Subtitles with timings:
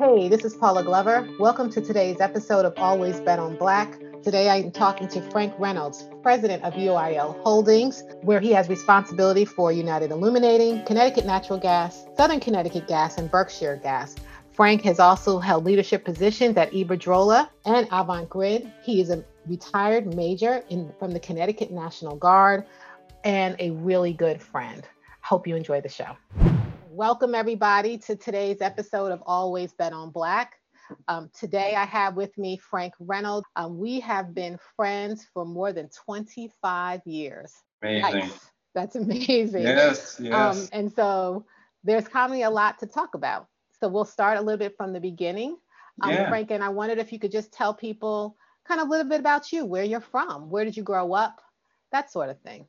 [0.00, 1.28] Hey, this is Paula Glover.
[1.38, 3.98] Welcome to today's episode of Always Bet on Black.
[4.22, 9.72] Today I'm talking to Frank Reynolds, president of UIL Holdings, where he has responsibility for
[9.72, 14.16] United Illuminating, Connecticut Natural Gas, Southern Connecticut Gas, and Berkshire Gas.
[14.52, 18.72] Frank has also held leadership positions at Iberdrola and Avangrid.
[18.82, 22.64] He is a retired major in, from the Connecticut National Guard
[23.22, 24.82] and a really good friend.
[25.20, 26.16] Hope you enjoy the show.
[26.92, 30.56] Welcome, everybody, to today's episode of Always Bet on Black.
[31.06, 33.46] Um, today, I have with me Frank Reynolds.
[33.54, 37.54] Um, we have been friends for more than 25 years.
[37.80, 38.18] Amazing.
[38.18, 38.50] Nice.
[38.74, 39.62] That's amazing.
[39.62, 40.34] Yes, um, yes.
[40.34, 41.46] Um, and so
[41.84, 43.46] there's commonly a lot to talk about.
[43.78, 45.56] So we'll start a little bit from the beginning.
[46.02, 46.28] Um, yeah.
[46.28, 48.36] Frank, and I wondered if you could just tell people
[48.66, 51.40] kind of a little bit about you, where you're from, where did you grow up,
[51.92, 52.66] that sort of thing.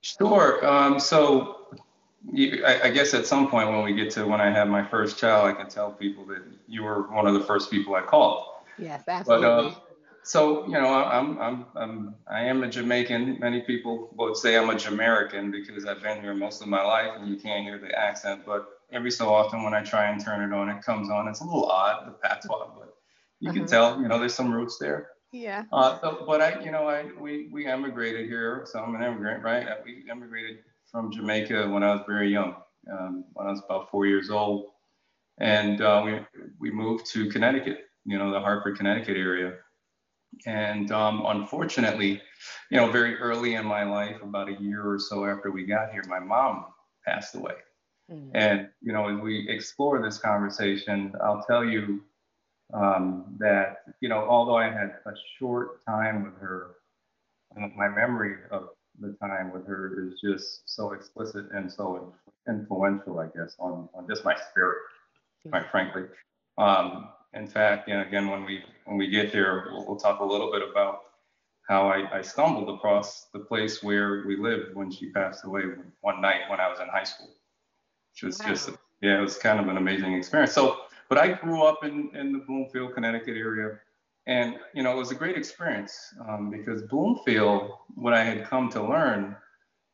[0.00, 0.64] Sure.
[0.64, 1.66] Um, so
[2.34, 5.18] I, I, guess at some point when we get to when I have my first
[5.18, 8.46] child, I can tell people that you were one of the first people I called.
[8.78, 9.46] Yes, absolutely.
[9.46, 9.74] But, uh,
[10.22, 13.38] so you know, I'm, I'm, I'm, I am a Jamaican.
[13.40, 17.12] Many people would say I'm a Jamaican because I've been here most of my life,
[17.16, 18.42] and you can't hear the accent.
[18.44, 21.28] But every so often, when I try and turn it on, it comes on.
[21.28, 22.96] It's a little odd, the patois, but
[23.38, 23.58] you uh-huh.
[23.58, 25.10] can tell, you know, there's some roots there.
[25.32, 25.64] Yeah.
[25.72, 29.44] Uh, so, but I, you know, I we we emigrated here, so I'm an immigrant,
[29.44, 29.66] right?
[29.84, 30.58] We emigrated
[30.90, 32.56] from Jamaica when I was very young,
[32.90, 34.66] um, when I was about four years old,
[35.38, 36.20] and uh, we
[36.58, 39.54] we moved to Connecticut, you know, the Hartford, Connecticut area.
[40.44, 42.20] And um, unfortunately,
[42.70, 45.92] you know, very early in my life, about a year or so after we got
[45.92, 46.66] here, my mom
[47.06, 47.54] passed away.
[48.10, 48.30] Mm-hmm.
[48.34, 52.02] And you know, as we explore this conversation, I'll tell you
[52.72, 56.76] um, that you know, although I had a short time with her,
[57.54, 58.68] my memory of
[59.00, 62.14] the time with her is just so explicit and so
[62.48, 64.78] influential, I guess, on, on just my spirit,
[65.50, 66.04] quite frankly.
[66.58, 70.20] Um, in fact, you know, again, when we when we get there, we'll, we'll talk
[70.20, 71.00] a little bit about
[71.68, 75.62] how I, I, stumbled across the place where we lived when she passed away
[76.00, 77.30] one night when I was in high school,
[78.12, 78.48] which was wow.
[78.48, 78.70] just
[79.02, 80.52] yeah, it was kind of an amazing experience.
[80.52, 83.78] So, but I grew up in in the Bloomfield, Connecticut area.
[84.26, 85.96] And you know, it was a great experience
[86.28, 89.36] um, because Bloomfield, what I had come to learn,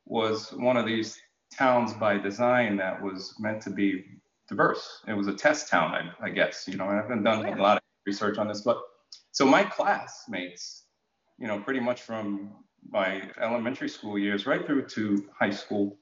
[0.05, 1.19] was one of these
[1.55, 4.03] towns by design that was meant to be
[4.49, 5.01] diverse.
[5.07, 6.65] It was a test town, I, I guess.
[6.67, 8.81] You know, and I've been done a lot of research on this, but
[9.31, 10.83] so my classmates,
[11.37, 12.53] you know, pretty much from
[12.89, 15.97] my elementary school years right through to high school,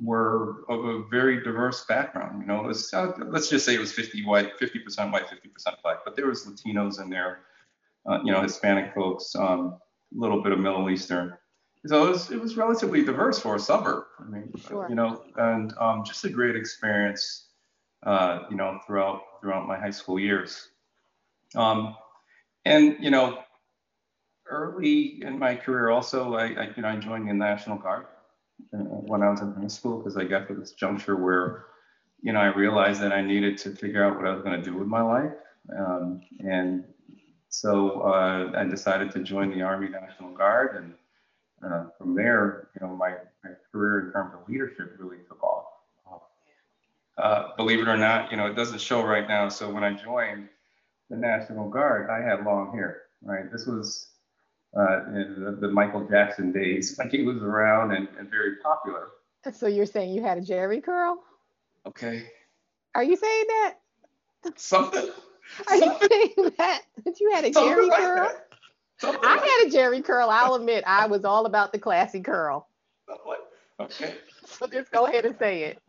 [0.00, 2.40] were of a very diverse background.
[2.40, 5.98] You know, was, uh, let's just say it was 50 white, 50% white, 50% black,
[6.04, 7.40] but there was Latinos in there,
[8.06, 9.78] uh, you know, Hispanic folks, um,
[10.14, 11.36] a little bit of Middle Eastern.
[11.86, 14.04] So it was, it was relatively diverse for a suburb.
[14.18, 14.86] I mean, sure.
[14.88, 17.48] you know, and um, just a great experience,
[18.04, 20.70] uh, you know, throughout throughout my high school years.
[21.54, 21.94] Um,
[22.64, 23.40] and you know,
[24.46, 28.06] early in my career, also, I, I you know I joined the National Guard
[28.70, 31.66] when I was in high school because I got to this juncture where,
[32.22, 34.64] you know, I realized that I needed to figure out what I was going to
[34.64, 35.32] do with my life.
[35.76, 36.84] Um, and
[37.48, 40.76] so uh, I decided to join the Army National Guard.
[40.76, 40.94] And
[41.64, 45.66] uh, from there, you know, my, my career in terms of leadership really took off.
[47.16, 49.48] Uh, believe it or not, you know, it doesn't show right now.
[49.48, 50.48] So when I joined
[51.10, 53.50] the National Guard, I had long hair, right?
[53.52, 54.08] This was
[54.76, 59.08] uh, in the, the, Michael Jackson days when he was around and, and very popular.
[59.52, 61.22] So you're saying you had a Jheri curl?
[61.86, 62.24] Okay.
[62.94, 63.74] Are you saying that?
[64.56, 65.10] Something.
[65.68, 68.32] Are you saying that that you had a Jerry like curl?
[69.02, 70.30] I like had a Jheri curl.
[70.30, 72.68] I'll admit I was all about the classy curl.
[73.80, 74.14] Okay.
[74.46, 75.82] So just go ahead and say it.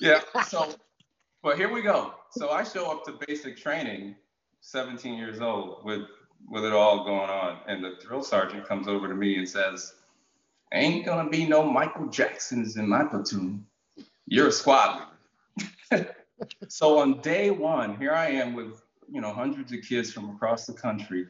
[0.00, 0.22] yeah.
[0.48, 0.74] So,
[1.42, 2.14] well, here we go.
[2.30, 4.16] So I show up to basic training,
[4.62, 6.00] 17 years old, with
[6.48, 7.58] with it all going on.
[7.66, 9.94] And the drill sergeant comes over to me and says,
[10.72, 13.64] Ain't gonna be no Michael Jacksons in my platoon.
[14.26, 15.02] You're a squad
[15.90, 16.14] leader.
[16.68, 20.66] so on day one, here I am with you know hundreds of kids from across
[20.66, 21.26] the country,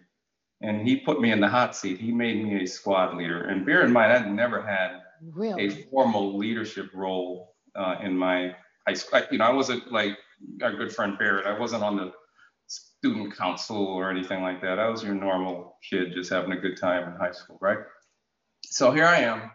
[0.62, 1.98] and he put me in the hot seat.
[1.98, 3.44] He made me a squad leader.
[3.44, 5.66] And bear in mind, I'd never had really?
[5.66, 8.54] a formal leadership role uh, in my
[8.86, 9.18] high school.
[9.18, 10.16] I, you know, I wasn't like
[10.62, 11.46] our good friend Barrett.
[11.46, 12.12] I wasn't on the
[13.04, 14.78] student council or anything like that.
[14.78, 17.80] I was your normal kid just having a good time in high school, right?
[18.64, 19.50] So here I am,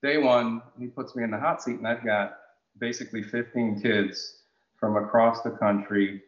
[0.00, 2.36] day one, he puts me in the hot seat, and I've got
[2.78, 4.42] basically 15 kids
[4.78, 6.22] from across the country,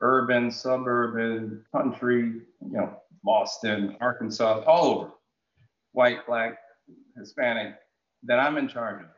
[0.00, 2.22] urban, suburban, country,
[2.62, 5.10] you know, Boston, Arkansas, all over,
[5.92, 6.58] white, black,
[7.16, 7.76] Hispanic,
[8.24, 9.10] that I'm in charge of.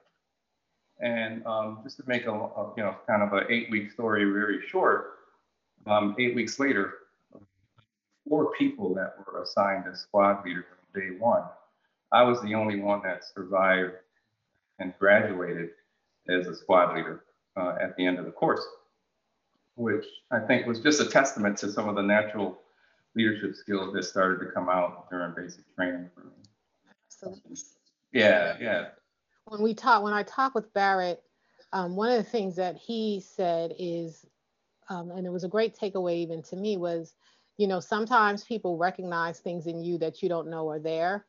[1.03, 4.67] And um, just to make a, a, you know kind of an eight-week story very
[4.69, 5.20] short,
[5.87, 6.95] um, eight weeks later,
[8.29, 11.43] four people that were assigned as squad leader from day one,
[12.13, 13.95] I was the only one that survived
[14.79, 15.71] and graduated
[16.29, 17.25] as a squad leader
[17.57, 18.67] uh, at the end of the course,
[19.77, 22.59] which I think was just a testament to some of the natural
[23.15, 26.33] leadership skills that started to come out during basic training for me.
[27.07, 27.57] Absolutely.
[28.13, 28.89] Yeah, yeah.
[29.47, 31.23] When we talk, when I talk with Barrett,
[31.73, 34.25] um, one of the things that he said is,
[34.91, 37.15] um, and it was a great takeaway even to me was,
[37.57, 41.27] you know, sometimes people recognize things in you that you don't know are there,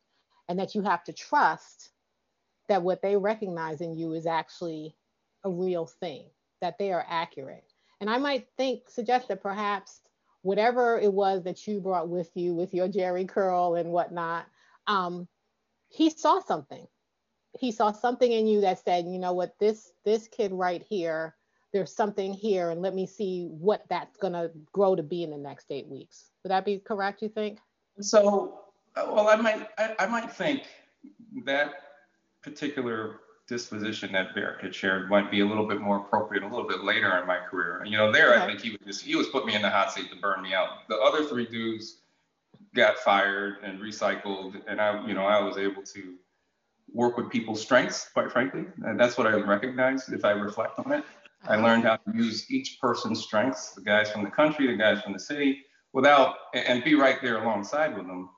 [0.50, 1.92] and that you have to trust
[2.68, 4.96] that what they recognize in you is actually
[5.46, 6.25] a real thing,
[6.62, 7.72] that they are accurate.
[8.00, 10.02] And I might think, suggest that perhaps
[10.42, 14.46] whatever it was that you brought with you with your Jheri curl and whatnot,
[14.88, 15.28] um,
[15.90, 16.88] he saw something.
[17.60, 21.36] He saw something in you that said, you know what, this this kid right here,
[21.73, 25.38] there's something here, and let me see what that's gonna grow to be in the
[25.38, 26.31] next eight weeks.
[26.44, 27.21] Would that be correct?
[27.21, 27.59] You think?
[28.00, 28.62] So,
[28.95, 30.63] well, I might I, I might think
[31.45, 31.73] that
[32.41, 36.68] particular disposition that Barrett had shared might be a little bit more appropriate a little
[36.68, 37.79] bit later in my career.
[37.79, 38.44] And you know, there okay.
[38.44, 40.41] I think he was just he was put me in the hot seat to burn
[40.41, 40.88] me out.
[40.89, 41.97] The other three dudes
[42.73, 46.15] got fired and recycled, and I, you know, I was able to
[46.94, 50.91] work with people's strengths, quite frankly, and that's what I recognize if I reflect on
[50.91, 51.03] it.
[51.48, 55.02] I learned how to use each person's strengths, the guys from the country, the guys
[55.02, 58.30] from the city, without and be right there alongside with them,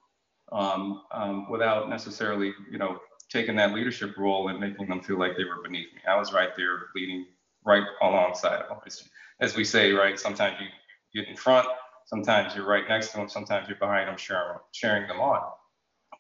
[0.51, 5.35] um, um, without necessarily, you know, taking that leadership role and making them feel like
[5.35, 6.01] they were beneath me.
[6.07, 7.25] I was right there leading
[7.65, 8.79] right alongside of them.
[9.39, 10.67] As we say, right, sometimes you
[11.21, 11.67] get in front,
[12.05, 15.41] sometimes you're right next to them, sometimes you're behind them, sharing, sharing them on.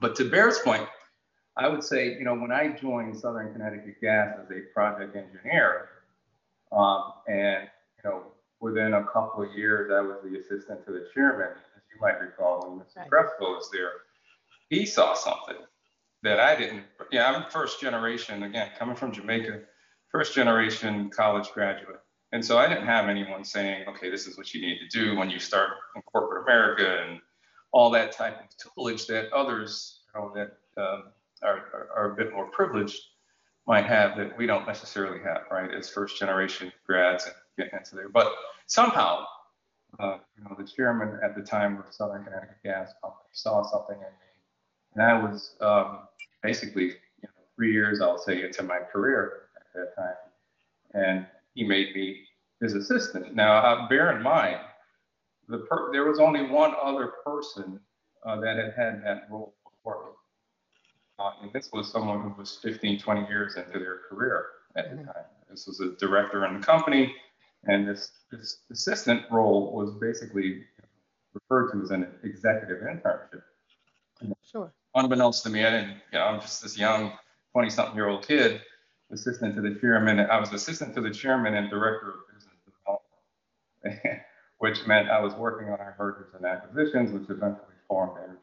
[0.01, 0.87] But to Bear's point,
[1.55, 5.89] I would say, you know, when I joined Southern Connecticut Gas as a project engineer,
[6.75, 7.67] um, and
[7.97, 8.23] you know,
[8.59, 12.19] within a couple of years, I was the assistant to the chairman, as you might
[12.19, 13.09] recall, when Mr.
[13.11, 13.29] Right.
[13.39, 13.91] was there.
[14.69, 15.57] He saw something
[16.23, 16.83] that I didn't.
[17.11, 19.59] Yeah, I'm first generation again, coming from Jamaica,
[20.09, 21.99] first generation college graduate.
[22.31, 25.15] And so I didn't have anyone saying, okay, this is what you need to do
[25.15, 27.19] when you start in corporate America and
[27.71, 31.03] all that type of tutelage that others, you know, that um,
[31.43, 32.99] are, are, are, a bit more privileged
[33.67, 37.95] might have that we don't necessarily have, right, as first generation grads and getting into
[37.95, 38.09] there.
[38.09, 38.31] But
[38.67, 39.25] somehow,
[39.99, 43.95] uh, you know, the chairman at the time of Southern Connecticut Gas Company saw something
[43.95, 44.95] in me.
[44.95, 45.99] And I was um,
[46.41, 50.15] basically you know, three years, I'll say, into my career at that time.
[50.93, 51.25] And
[51.55, 52.21] he made me
[52.61, 53.35] his assistant.
[53.35, 54.59] Now, uh, bear in mind,
[55.47, 57.79] the per- there was only one other person
[58.25, 59.53] uh, that had had that role.
[61.19, 64.45] Uh, and this was someone who was 15, 20 years into their career
[64.75, 65.05] at the mm-hmm.
[65.05, 65.23] time.
[65.49, 67.13] This was a director in the company,
[67.65, 70.63] and this, this assistant role was basically
[71.33, 73.43] referred to as an executive internship.
[74.43, 77.13] Sure unbeknownst to me, I didn't, you know, I'm just this young
[77.53, 78.61] 20 something year old kid,
[79.11, 80.19] assistant to the chairman.
[80.19, 84.21] I was assistant to the chairman and director of business development,
[84.59, 88.39] which meant I was working on our mergers and acquisitions, which eventually formed Energy.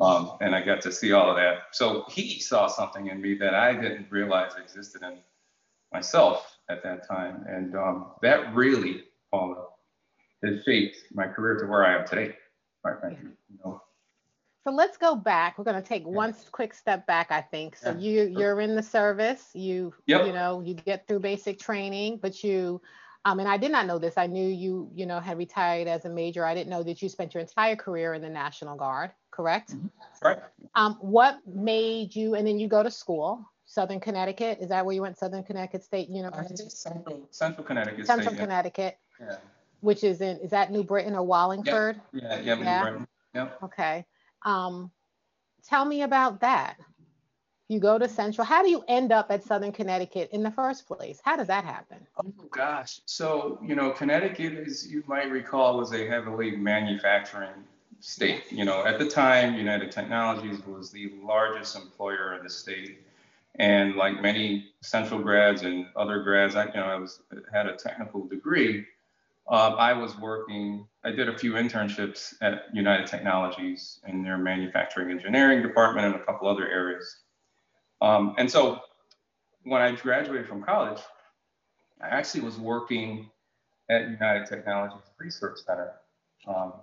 [0.00, 1.62] Um, and I got to see all of that.
[1.72, 5.18] So he saw something in me that I didn't realize existed in
[5.92, 7.44] myself at that time.
[7.48, 9.66] And um, that really, Paula,
[10.44, 12.36] has shaped my career to where I am today.
[12.84, 13.18] Right, right.
[13.22, 13.82] You know,
[14.68, 15.56] so let's go back.
[15.56, 17.74] We're going to take one quick step back, I think.
[17.74, 17.96] So yeah.
[17.98, 19.48] you you're in the service.
[19.54, 20.26] You yep.
[20.26, 22.80] you know you get through basic training, but you
[23.28, 24.16] um, and I did not know this.
[24.16, 26.46] I knew you you know had retired as a major.
[26.46, 29.10] I didn't know that you spent your entire career in the National Guard.
[29.30, 29.74] Correct?
[29.74, 29.86] Mm-hmm.
[30.22, 30.38] Right.
[30.74, 32.34] Um, what made you?
[32.34, 33.44] And then you go to school.
[33.66, 34.58] Southern Connecticut.
[34.62, 35.18] Is that where you went?
[35.18, 36.70] Southern Connecticut State University.
[36.70, 38.06] Central, Central Connecticut.
[38.06, 38.98] Central State, Connecticut.
[39.20, 39.36] Yeah.
[39.80, 42.00] Which is in is that New Britain or Wallingford?
[42.14, 42.54] Yeah, yeah, yeah.
[42.54, 43.08] New Britain.
[43.34, 43.48] Yeah.
[43.62, 44.06] Okay.
[44.46, 44.90] Um,
[45.68, 46.76] tell me about that.
[47.68, 48.46] You go to Central.
[48.46, 51.20] How do you end up at Southern Connecticut in the first place?
[51.22, 51.98] How does that happen?
[52.16, 53.00] Oh gosh.
[53.04, 57.64] So, you know, Connecticut, as you might recall, was a heavily manufacturing
[58.00, 58.50] state.
[58.50, 63.00] You know, at the time, United Technologies was the largest employer in the state.
[63.56, 67.20] And like many Central grads and other grads, I, you know, I was
[67.52, 68.86] had a technical degree.
[69.50, 75.10] Um, I was working, I did a few internships at United Technologies in their manufacturing
[75.10, 77.16] engineering department and a couple other areas.
[78.00, 78.80] Um, and so
[79.64, 81.00] when I graduated from college,
[82.00, 83.30] I actually was working
[83.90, 85.92] at United Technologies Research Center.
[86.46, 86.74] Um,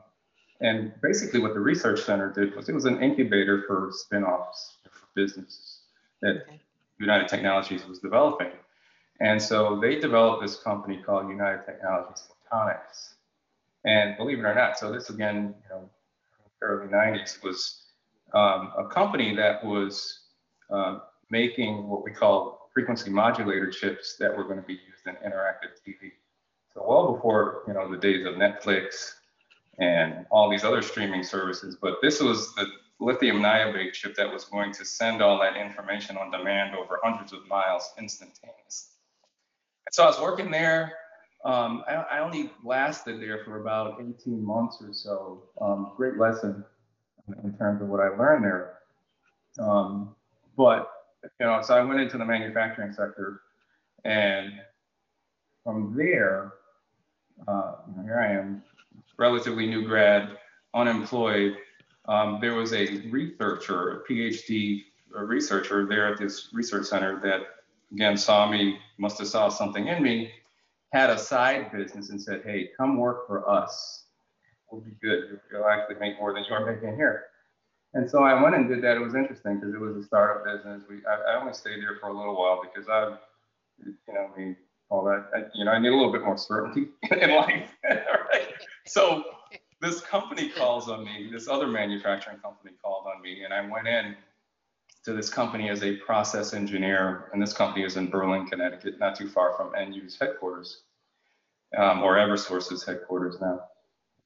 [0.62, 5.08] and basically what the research center did was it was an incubator for spin-offs for
[5.16, 5.82] businesses
[6.22, 6.62] that okay.
[7.00, 8.52] United Technologies was developing.
[9.20, 13.16] And so they developed this company called United Technologies photonics.
[13.86, 15.90] And believe it or not, so this again, you know,
[16.62, 17.84] early 90s was
[18.34, 20.25] um, a company that was
[20.70, 25.16] uh, making what we call frequency modulator chips that were going to be used in
[25.16, 26.12] interactive TV.
[26.74, 29.14] So well before you know the days of Netflix
[29.80, 32.66] and all these other streaming services, but this was the
[33.00, 37.34] lithium niobate chip that was going to send all that information on demand over hundreds
[37.34, 38.94] of miles instantaneously.
[39.86, 40.94] And so I was working there
[41.46, 45.44] um, I, I, only lasted there for about 18 months or so.
[45.62, 46.66] Um, great lesson
[47.44, 48.80] in terms of what I learned there.
[49.60, 50.15] Um,
[50.58, 50.90] but
[51.40, 53.42] you know, so I went into the manufacturing sector,
[54.04, 54.54] and
[55.64, 56.54] from there,
[57.48, 58.64] uh, here I am,
[59.18, 60.38] relatively new grad,
[60.74, 61.58] unemployed.
[62.08, 64.84] Um, there was a researcher, a PhD
[65.16, 67.42] a researcher there at this research center that
[67.92, 70.32] again saw me, must have saw something in me,
[70.92, 74.04] had a side business and said, hey, come work for us.
[74.72, 75.40] We'll be good.
[75.52, 77.26] You'll actually make more than you're making here.
[77.96, 78.98] And so I went and did that.
[78.98, 80.84] It was interesting because it was a startup business.
[80.90, 83.16] We I, I, only stayed there for a little while because I,
[83.86, 84.58] you know, mean,
[84.90, 87.70] all that, I, you know, I need a little bit more certainty in life.
[87.90, 88.54] right?
[88.86, 89.24] So
[89.80, 93.88] this company calls on me, this other manufacturing company called on me, and I went
[93.88, 94.16] in
[95.06, 97.30] to this company as a process engineer.
[97.32, 100.82] And this company is in Berlin, Connecticut, not too far from NU's headquarters
[101.78, 103.62] um, or Eversource's headquarters now.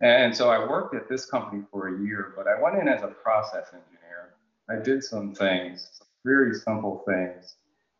[0.01, 3.03] And so I worked at this company for a year, but I went in as
[3.03, 4.36] a process engineer.
[4.70, 7.56] I did some things, some very simple things,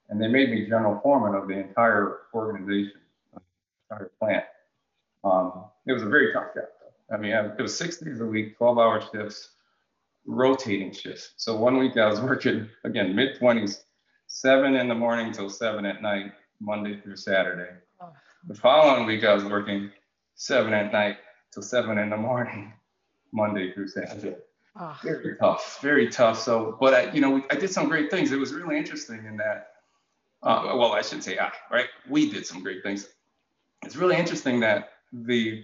[0.08, 3.02] and they made me general foreman of the entire organization,
[3.34, 3.42] the
[3.92, 4.46] entire plant.
[5.24, 6.66] Um, it was a very tough job.
[6.80, 7.16] Though.
[7.16, 9.50] I mean, it was six days a week, 12 hour shifts,
[10.26, 11.34] rotating shifts.
[11.36, 13.84] So one week I was working, again, mid 20s,
[14.28, 17.72] seven in the morning till seven at night, Monday through Saturday.
[18.48, 19.92] The following week, I was working
[20.36, 21.18] seven at night
[21.54, 22.74] till seven in the morning,
[23.32, 24.36] Monday through Saturday.
[24.80, 24.98] Oh.
[25.04, 26.40] Very tough, very tough.
[26.40, 28.32] So, but I, you know, I did some great things.
[28.32, 29.72] It was really interesting in that.
[30.42, 31.88] Uh, well, I should say I, right?
[32.10, 33.10] We did some great things.
[33.84, 35.64] It's really interesting that the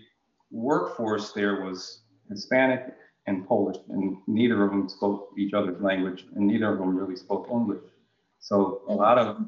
[0.51, 2.93] workforce there was Hispanic
[3.27, 7.15] and Polish, and neither of them spoke each other's language, and neither of them really
[7.15, 7.83] spoke English.
[8.39, 9.45] So a lot of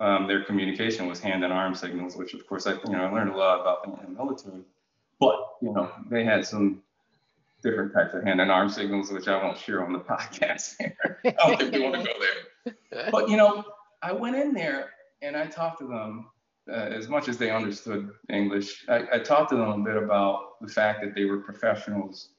[0.00, 3.10] um, their communication was hand and arm signals, which of course I, you know, I
[3.10, 4.62] learned a lot about in the military.
[5.22, 6.82] But you know, they had some
[7.62, 11.20] different types of hand and arm signals, which I won't share on the podcast here.
[11.24, 13.08] I don't think we want to go there.
[13.12, 13.64] But you know,
[14.02, 14.90] I went in there
[15.22, 16.26] and I talked to them
[16.68, 18.84] uh, as much as they understood English.
[18.88, 22.30] I, I talked to them a bit about the fact that they were professionals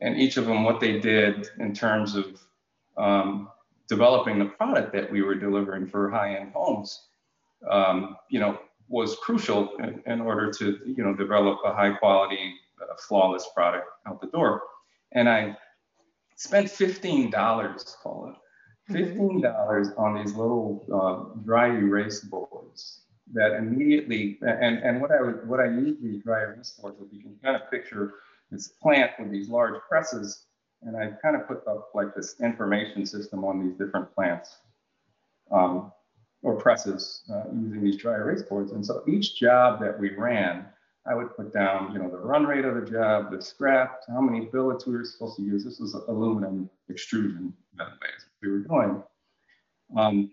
[0.00, 2.40] and each of them what they did in terms of
[2.96, 3.48] um,
[3.88, 7.08] developing the product that we were delivering for high-end homes,
[7.70, 12.94] um, you know, was crucial in, in, order to, you know, develop a high-quality, uh,
[13.08, 14.62] flawless product out the door.
[15.12, 15.56] And I
[16.36, 17.32] spent $15,
[18.02, 18.34] call
[18.88, 19.20] it, mm-hmm.
[19.20, 23.00] $15 on these little uh, dry erase boards
[23.32, 27.12] that immediately, and, and what I would, what I use these dry erase boards, if
[27.12, 28.14] you can kind of picture
[28.50, 30.44] this plant with these large presses
[30.82, 34.56] and I kind of put up like this information system on these different plants
[35.50, 35.92] um,
[36.44, 38.72] or presses uh, using these dry erase boards.
[38.72, 40.66] And so each job that we ran,
[41.06, 44.20] I would put down, you know, the run rate of the job, the scrap, how
[44.20, 45.64] many billets we were supposed to use.
[45.64, 48.10] This was aluminum extrusion, by the way,
[48.42, 49.02] we were doing.
[49.96, 50.30] Um,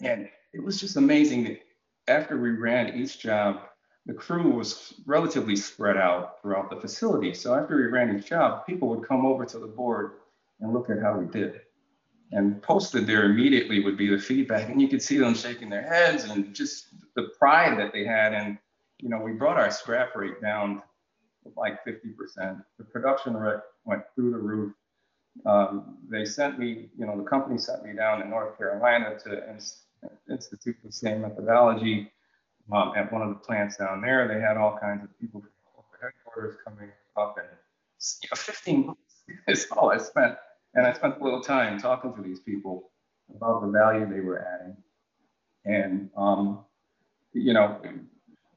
[0.00, 1.60] and it was just amazing that
[2.08, 3.60] after we ran each job,
[4.06, 7.34] the crew was relatively spread out throughout the facility.
[7.34, 10.12] So after we ran each job, people would come over to the board
[10.60, 11.60] and look at how we did.
[12.32, 15.82] And posted there immediately would be the feedback, and you could see them shaking their
[15.82, 18.32] heads and just the pride that they had.
[18.32, 18.56] And
[18.98, 20.82] you know, we brought our scrap rate down
[21.56, 22.62] like 50%.
[22.78, 24.72] The production rate went through the roof.
[25.46, 29.58] Um, they sent me, you know, the company sent me down to North Carolina to
[30.28, 32.12] institute the same methodology
[32.72, 34.28] um, at one of the plants down there.
[34.28, 37.48] They had all kinds of people from headquarters coming up, and
[38.22, 39.00] you know, 15 months
[39.48, 40.36] is all I spent.
[40.74, 42.90] And I spent a little time talking to these people
[43.34, 44.76] about the value they were adding.
[45.64, 46.64] And, um,
[47.32, 47.80] you know,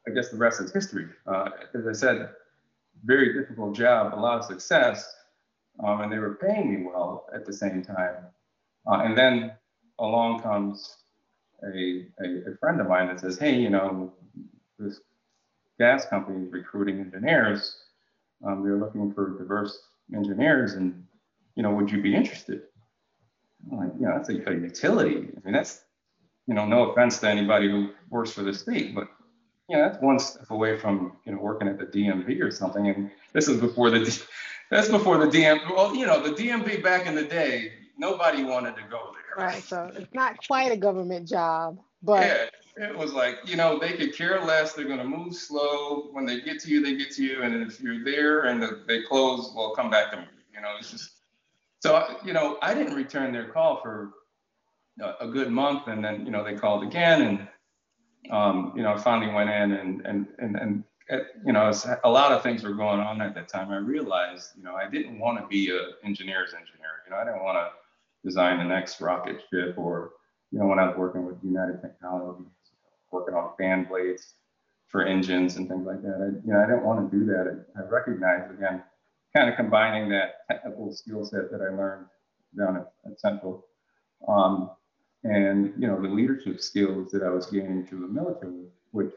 [0.07, 1.07] I guess the rest is history.
[1.27, 2.29] Uh, as I said,
[3.03, 5.15] very difficult job, a lot of success,
[5.83, 8.25] um, and they were paying me well at the same time.
[8.87, 9.53] Uh, and then
[9.99, 10.97] along comes
[11.63, 14.13] a, a, a, friend of mine that says, hey, you know,
[14.77, 14.99] this
[15.79, 17.77] gas company is recruiting engineers.
[18.45, 19.77] Um, they're looking for diverse
[20.13, 21.02] engineers, and
[21.55, 22.61] you know, would you be interested?
[23.71, 25.15] I'm like, know, that's a, a utility.
[25.15, 25.81] I mean, that's,
[26.47, 29.07] you know, no offense to anybody who works for the state, but
[29.69, 32.87] you know, that's one step away from, you know, working at the DMV or something.
[32.87, 34.23] And this is before the,
[34.69, 38.75] that's before the DMV, well, you know, the DMV back in the day, nobody wanted
[38.75, 39.45] to go there.
[39.45, 39.63] Right.
[39.63, 42.21] So it's not quite a government job, but.
[42.77, 44.73] Yeah, it was like, you know, they could care less.
[44.73, 46.09] They're going to move slow.
[46.11, 47.43] When they get to you, they get to you.
[47.43, 50.25] And if you're there and the, they close, well, come back to me.
[50.53, 51.12] You know, it's just,
[51.83, 54.13] so, you know, I didn't return their call for
[55.19, 55.89] a good month.
[55.89, 57.47] And then, you know, they called again and,
[58.31, 60.83] um, you know, I finally went in and, and, and, and
[61.45, 61.73] you know,
[62.05, 63.69] a lot of things were going on at that time.
[63.69, 67.03] I realized, you know, I didn't want to be an engineer's engineer.
[67.05, 67.71] You know, I didn't want to
[68.25, 70.11] design the next rocket ship or,
[70.51, 72.47] you know, when I was working with United Technologies,
[73.11, 74.35] working on fan blades
[74.87, 76.15] for engines and things like that.
[76.15, 77.65] I, you know, I didn't want to do that.
[77.75, 78.83] I recognized again,
[79.35, 82.05] kind of combining that technical skill set that I learned
[82.57, 83.65] down at, at Central
[84.27, 84.71] um,
[85.23, 89.13] and you know the leadership skills that I was gaining through the military, which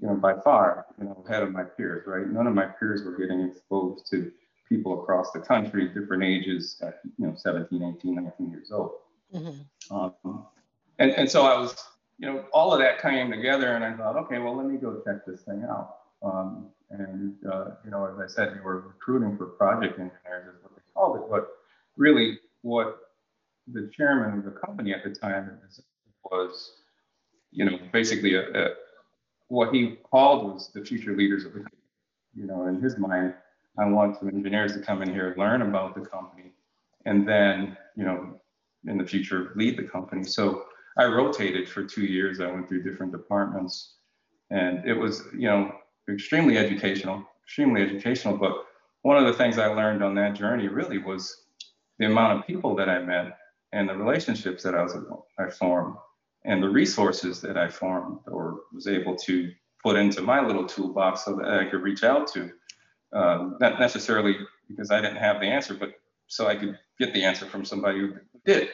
[0.00, 2.06] you know by far you know ahead of my peers.
[2.06, 4.32] Right, none of my peers were getting exposed to
[4.68, 6.80] people across the country, different ages,
[7.18, 8.92] you know 17, 18, 19 years old.
[9.34, 9.94] Mm-hmm.
[9.94, 10.46] Um,
[10.98, 11.74] and and so I was
[12.18, 15.02] you know all of that came together, and I thought, okay, well let me go
[15.04, 15.96] check this thing out.
[16.22, 20.62] Um, and uh, you know, as I said, we were recruiting for project engineers, is
[20.62, 21.22] what they called it.
[21.30, 21.48] But
[21.96, 22.98] really, what
[23.72, 25.58] the chairman of the company at the time
[26.30, 26.72] was,
[27.52, 28.68] you know, basically a, a,
[29.48, 31.76] what he called was the future leaders of the company.
[32.34, 33.34] You know, in his mind,
[33.78, 36.52] I want some engineers to come in here, learn about the company,
[37.06, 38.40] and then, you know,
[38.86, 40.24] in the future, lead the company.
[40.24, 40.64] So
[40.96, 42.40] I rotated for two years.
[42.40, 43.94] I went through different departments,
[44.50, 45.72] and it was, you know,
[46.12, 48.36] extremely educational, extremely educational.
[48.36, 48.66] But
[49.02, 51.44] one of the things I learned on that journey really was
[51.98, 53.36] the amount of people that I met
[53.72, 54.96] and the relationships that I was
[55.38, 55.96] I formed
[56.44, 61.24] and the resources that I formed or was able to put into my little toolbox
[61.24, 62.50] so that I could reach out to,
[63.12, 64.36] um, not necessarily
[64.68, 65.92] because I didn't have the answer, but
[66.26, 68.68] so I could get the answer from somebody who did,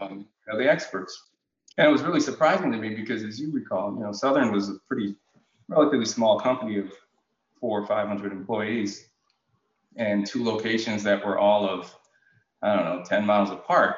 [0.00, 1.28] um, you know, the experts.
[1.76, 4.68] And it was really surprising to me because, as you recall, you know, Southern was
[4.68, 5.16] a pretty
[5.70, 6.92] relatively small company of
[7.60, 9.08] four or 500 employees
[9.96, 11.94] and two locations that were all of,
[12.62, 13.96] I don't know, 10 miles apart.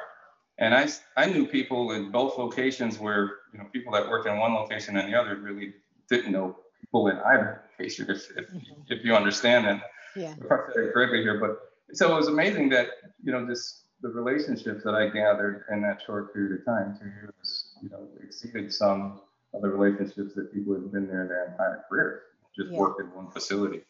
[0.59, 4.37] And I, I knew people in both locations where, you know, people that worked in
[4.37, 5.73] one location and the other really
[6.09, 8.81] didn't know people in either location, if, if, mm-hmm.
[8.89, 9.81] if you understand that.
[10.15, 10.35] Yeah.
[10.47, 12.89] correctly here, but so it was amazing that,
[13.23, 17.07] you know, this, the relationships that I gathered in that short period of time, two
[17.07, 19.21] years, you know, exceeded some
[19.53, 22.23] of the relationships that people have been there in their entire career,
[22.55, 22.79] just yeah.
[22.79, 23.81] worked in one facility.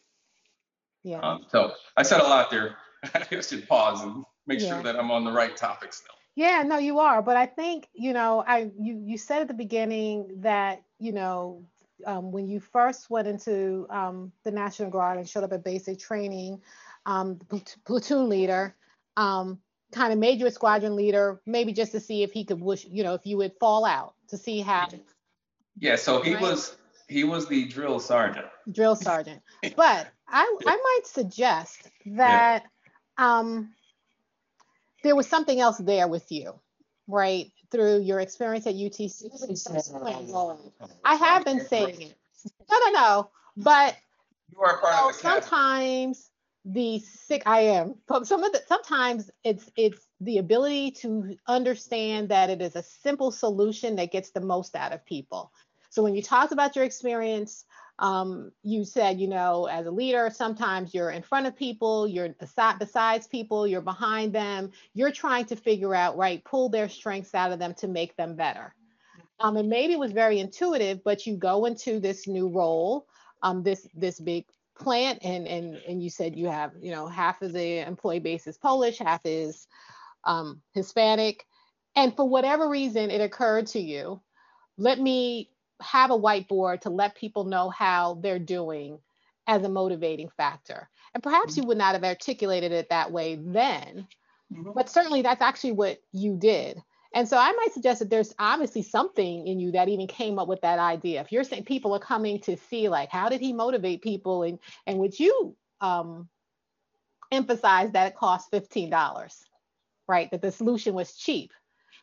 [1.02, 1.20] Yeah.
[1.20, 2.76] Um, so I said a lot there.
[3.14, 4.68] I should pause and make yeah.
[4.68, 6.14] sure that I'm on the right topic still.
[6.36, 7.22] Yeah, no, you are.
[7.22, 11.64] But I think, you know, I you you said at the beginning that, you know,
[12.06, 15.98] um, when you first went into um, the National Guard and showed up at basic
[15.98, 16.60] training,
[17.06, 18.74] um, the platoon leader
[19.16, 19.60] um,
[19.92, 22.84] kind of made you a squadron leader, maybe just to see if he could wish,
[22.84, 24.88] you know, if you would fall out to see how.
[25.78, 26.42] Yeah, so he right?
[26.42, 26.76] was
[27.08, 28.46] he was the drill sergeant.
[28.70, 29.42] Drill sergeant,
[29.76, 32.64] but I I might suggest that
[33.18, 33.40] yeah.
[33.40, 33.74] um
[35.02, 36.58] there was something else there with you,
[37.06, 37.50] right?
[37.70, 39.24] Through your experience at UTC.
[41.04, 42.14] I have been saying it.
[42.70, 43.30] No, no, no.
[43.56, 43.96] But
[44.52, 46.30] you are part know, of the sometimes
[46.64, 47.96] the sick I am.
[48.22, 53.30] Some of the sometimes it's it's the ability to understand that it is a simple
[53.30, 55.52] solution that gets the most out of people.
[55.94, 57.64] So when you talked about your experience
[57.98, 62.30] um, you said, you know, as a leader, sometimes you're in front of people, you're
[62.30, 64.72] beside, besides people, you're behind them.
[64.94, 68.34] You're trying to figure out, right, pull their strengths out of them to make them
[68.34, 68.74] better.
[69.38, 73.06] Um, and maybe it was very intuitive, but you go into this new role,
[73.42, 74.46] um, this this big
[74.78, 78.46] plant, and and and you said you have, you know, half of the employee base
[78.46, 79.66] is Polish, half is
[80.24, 81.46] um, Hispanic,
[81.94, 84.20] and for whatever reason, it occurred to you,
[84.78, 85.50] let me
[85.84, 88.98] have a whiteboard to let people know how they're doing
[89.46, 90.88] as a motivating factor.
[91.12, 91.62] And perhaps mm-hmm.
[91.62, 94.08] you would not have articulated it that way then,
[94.52, 94.70] mm-hmm.
[94.74, 96.82] but certainly that's actually what you did.
[97.14, 100.48] And so I might suggest that there's obviously something in you that even came up
[100.48, 101.20] with that idea.
[101.20, 104.58] If you're saying people are coming to see like how did he motivate people and
[104.86, 106.28] and would you um,
[107.30, 109.44] emphasize that it cost $15,
[110.08, 110.30] right?
[110.30, 111.52] That the solution was cheap.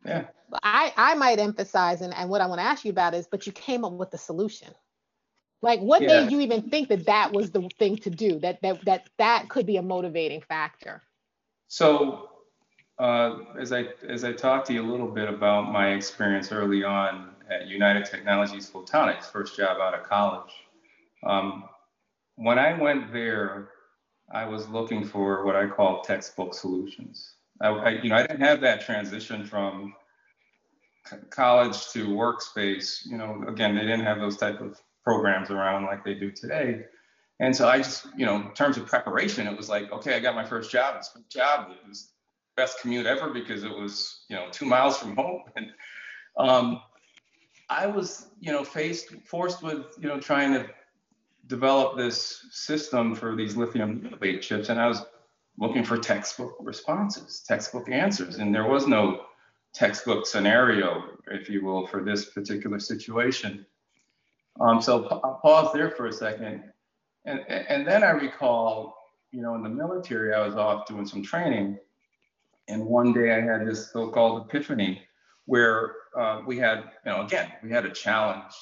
[0.05, 0.25] Yeah.
[0.63, 3.45] I, I might emphasize, and, and what I want to ask you about is, but
[3.45, 4.69] you came up with the solution.
[5.61, 6.21] Like, what yeah.
[6.21, 8.39] made you even think that that was the thing to do?
[8.39, 11.03] That that that that could be a motivating factor.
[11.67, 12.29] So,
[12.97, 16.83] uh, as I as I talked to you a little bit about my experience early
[16.83, 20.51] on at United Technologies Photonics, first job out of college.
[21.23, 21.65] Um,
[22.35, 23.69] when I went there,
[24.33, 27.35] I was looking for what I call textbook solutions.
[27.59, 29.93] I, I, you know, I didn't have that transition from
[31.29, 33.05] college to workspace.
[33.05, 36.85] You know, again, they didn't have those type of programs around like they do today.
[37.39, 40.19] And so I just, you know, in terms of preparation, it was like, okay, I
[40.19, 40.95] got my first job.
[40.97, 41.71] It's a job.
[41.71, 42.11] It was
[42.55, 45.43] best commute ever because it was, you know, two miles from home.
[45.55, 45.71] And
[46.37, 46.81] um,
[47.69, 50.69] I was, you know, faced, forced with, you know, trying to
[51.47, 54.69] develop this system for these lithium chips.
[54.69, 55.03] And I was
[55.57, 58.37] looking for textbook responses, textbook answers.
[58.37, 59.25] And there was no
[59.73, 63.65] textbook scenario, if you will, for this particular situation.
[64.59, 66.63] Um, so I'll pause there for a second.
[67.25, 68.97] And, and then I recall,
[69.31, 71.77] you know, in the military, I was off doing some training.
[72.67, 75.01] And one day I had this so-called epiphany
[75.45, 78.53] where uh, we had, you know, again, we had a challenge.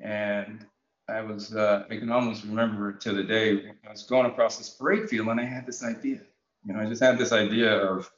[0.00, 0.66] And
[1.08, 3.70] I was, uh, I can almost remember to the day.
[3.86, 6.20] I was going across this parade field and I had this idea.
[6.64, 8.10] You know, I just had this idea of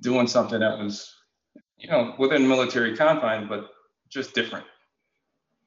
[0.00, 1.14] doing something that was,
[1.76, 3.70] you know, within military confines, but
[4.08, 4.64] just different.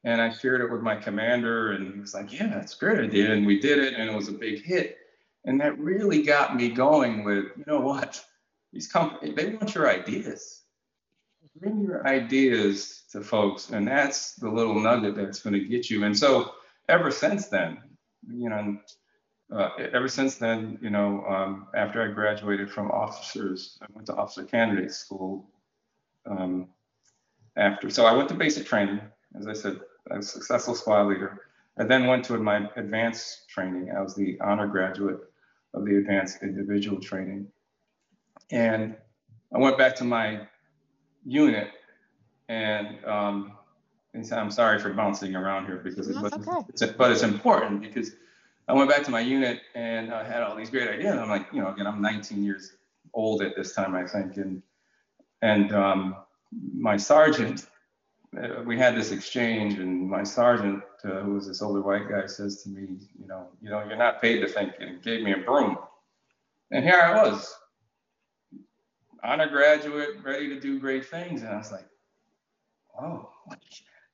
[0.03, 2.99] And I shared it with my commander, and he was like, Yeah, that's a great
[2.99, 3.33] idea.
[3.33, 4.97] And we did it, and it was a big hit.
[5.45, 8.23] And that really got me going with, you know what?
[8.71, 10.58] These companies, they want your ideas.
[11.55, 16.05] Bring your ideas to folks, and that's the little nugget that's going to get you.
[16.05, 16.53] And so,
[16.87, 17.79] ever since then,
[18.31, 18.77] you know,
[19.53, 24.15] uh, ever since then, you know, um, after I graduated from officers, I went to
[24.15, 25.49] officer candidate school.
[26.29, 26.69] Um,
[27.57, 29.01] after, so I went to basic training,
[29.37, 29.79] as I said,
[30.11, 31.41] a successful squad leader.
[31.77, 33.91] I then went to my advanced training.
[33.95, 35.19] I was the honor graduate
[35.73, 37.47] of the advanced individual training.
[38.51, 38.95] And
[39.53, 40.47] I went back to my
[41.25, 41.69] unit
[42.47, 43.53] and, um,
[44.13, 46.65] and I'm sorry for bouncing around here because it, but, okay.
[46.69, 48.13] it's, but it's important because
[48.67, 51.15] I went back to my unit and I had all these great ideas.
[51.15, 52.73] I'm like, you know, again, I'm 19 years
[53.13, 54.37] old at this time, I think.
[54.37, 54.63] And,
[55.41, 56.15] and um,
[56.73, 57.67] my sergeant
[58.37, 62.25] uh, we had this exchange, and my sergeant, uh, who was this older white guy,
[62.27, 65.33] says to me, you know, you know, you're not paid to think, and gave me
[65.33, 65.77] a broom.
[66.71, 67.55] And here I was,
[69.23, 71.87] honor graduate, ready to do great things, and I was like,
[72.99, 73.29] oh,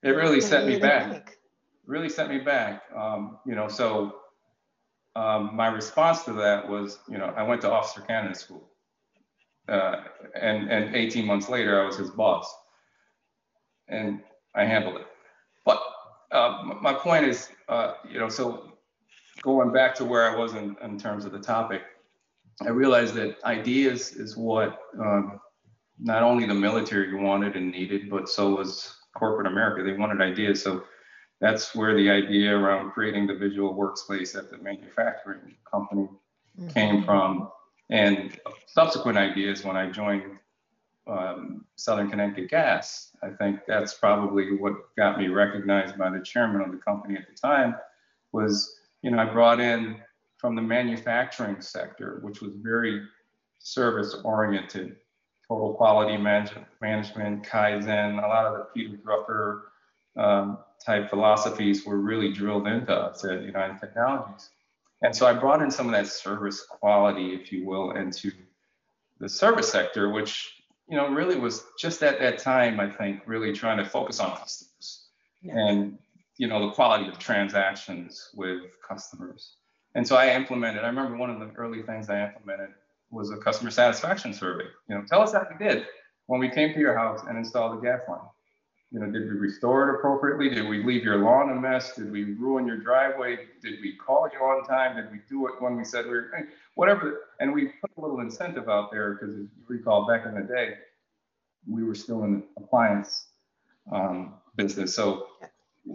[0.03, 1.37] it really set me back.
[1.85, 2.83] Really set me back.
[2.95, 4.15] Um, you know, so
[5.15, 8.69] um, my response to that was, you know, I went to officer candidate school,
[9.67, 10.01] uh,
[10.39, 12.53] and and 18 months later, I was his boss
[13.87, 14.21] and
[14.53, 15.07] I handled it.
[15.65, 15.81] But
[16.31, 18.73] uh, my point is, uh, you know, so
[19.41, 21.81] going back to where I was in, in terms of the topic,
[22.61, 25.39] I realized that ideas is what um,
[25.99, 29.83] not only the military wanted and needed, but so was corporate America.
[29.83, 30.63] They wanted ideas.
[30.63, 30.83] So
[31.41, 36.07] that's where the idea around creating the visual workspace at the manufacturing company
[36.59, 36.69] mm-hmm.
[36.69, 37.49] came from.
[37.89, 40.23] And subsequent ideas when I joined
[41.07, 43.15] um, Southern Connecticut Gas.
[43.21, 47.27] I think that's probably what got me recognized by the chairman of the company at
[47.27, 47.75] the time
[48.31, 49.97] was, you know, I brought in
[50.45, 53.01] from the manufacturing sector, which was very
[53.57, 54.95] service oriented,
[55.47, 59.61] total quality management, management, Kaizen, a lot of the Peter Drucker
[60.23, 64.51] um, type philosophies were really drilled into us at United Technologies.
[65.01, 68.31] And so I brought in some of that service quality, if you will, into
[69.19, 73.51] the service sector, which you know, really was just at that time, I think, really
[73.51, 75.07] trying to focus on customers
[75.41, 75.53] yeah.
[75.57, 75.97] and,
[76.37, 79.55] you know, the quality of transactions with customers.
[79.95, 82.69] And so I implemented, I remember one of the early things I implemented
[83.09, 84.65] was a customer satisfaction survey.
[84.89, 85.85] You know, tell us how you did
[86.27, 88.19] when we came to your house and installed the gas line.
[88.91, 90.49] You know, did we restore it appropriately?
[90.49, 91.95] Did we leave your lawn a mess?
[91.95, 93.37] Did we ruin your driveway?
[93.61, 94.95] Did we call you on time?
[94.95, 96.31] Did we do it when we said we were?
[96.75, 97.21] Whatever.
[97.39, 100.75] And we put a little incentive out there because, you recall, back in the day,
[101.67, 103.27] we were still in the appliance
[103.91, 104.95] um, business.
[104.95, 105.27] So,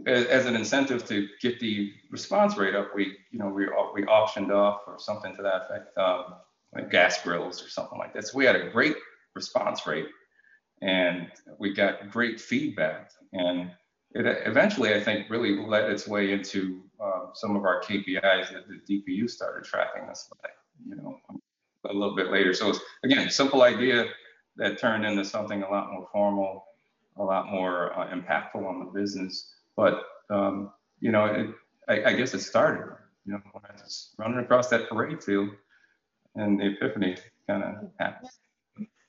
[0.07, 4.53] as an incentive to get the response rate up, we, you know, we we auctioned
[4.53, 6.35] off or something to that effect, um,
[6.75, 8.27] like gas grills or something like that.
[8.27, 8.97] So we had a great
[9.35, 10.09] response rate
[10.83, 13.11] and we got great feedback.
[13.33, 13.71] And
[14.13, 18.65] it eventually, I think, really led its way into uh, some of our KPIs that
[18.69, 20.31] the DPU started tracking us
[20.87, 21.21] you know,
[21.89, 22.55] a little bit later.
[22.55, 24.07] So it's, again, simple idea
[24.57, 26.65] that turned into something a lot more formal,
[27.17, 29.55] a lot more uh, impactful on the business.
[29.81, 31.47] But, um, you know, it,
[31.89, 35.49] I, I, guess it started, you know, when I was running across that parade field
[36.35, 37.17] and the epiphany
[37.49, 38.31] kind of happened.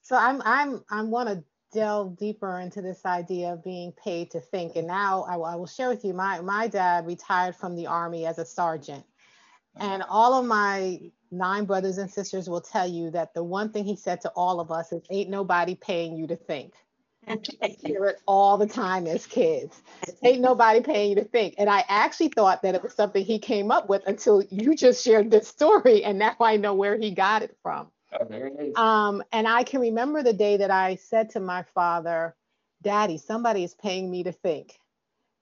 [0.02, 4.40] So I'm I'm I'm one of delve deeper into this idea of being paid to
[4.40, 4.78] think.
[4.78, 8.26] And now I, I will share with you my, my dad retired from the Army
[8.26, 9.06] as a sergeant.
[9.78, 11.00] And all of my
[11.32, 14.60] nine brothers and sisters will tell you that the one thing he said to all
[14.60, 16.74] of us is ain't nobody paying you to think.
[17.28, 19.82] I hear it all the time as kids.
[20.24, 21.56] Ain't nobody paying you to think.
[21.58, 25.04] And I actually thought that it was something he came up with until you just
[25.04, 26.04] shared this story.
[26.04, 27.88] And now I know where he got it from.
[28.14, 32.36] Oh, um, and I can remember the day that I said to my father,
[32.82, 34.78] Daddy, somebody is paying me to think.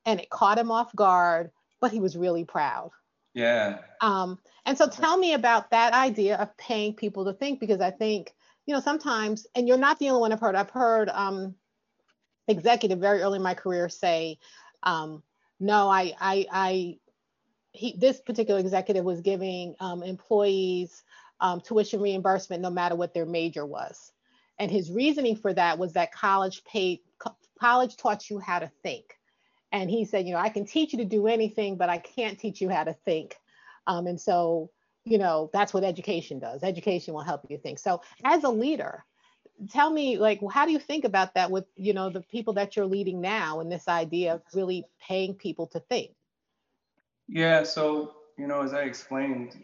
[0.05, 2.91] And it caught him off guard, but he was really proud.
[3.33, 3.79] Yeah.
[4.01, 7.91] Um, and so tell me about that idea of paying people to think, because I
[7.91, 8.33] think,
[8.65, 11.55] you know, sometimes, and you're not the only one I've heard, I've heard um,
[12.49, 14.39] executive very early in my career say,
[14.83, 15.23] um,
[15.59, 16.97] no, I, I, I,
[17.71, 21.03] he, this particular executive was giving um, employees
[21.41, 24.11] um, tuition reimbursement no matter what their major was.
[24.57, 26.99] And his reasoning for that was that college paid,
[27.59, 29.17] college taught you how to think.
[29.71, 32.39] And he said, you know, I can teach you to do anything, but I can't
[32.39, 33.35] teach you how to think.
[33.87, 34.71] Um, and so,
[35.05, 36.63] you know, that's what education does.
[36.63, 37.79] Education will help you think.
[37.79, 39.05] So as a leader,
[39.69, 42.75] tell me like how do you think about that with you know the people that
[42.75, 46.11] you're leading now and this idea of really paying people to think
[47.27, 49.57] yeah so you know as i explained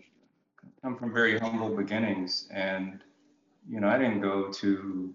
[0.66, 3.02] I come from very humble beginnings, and
[3.68, 5.14] you know, I didn't go to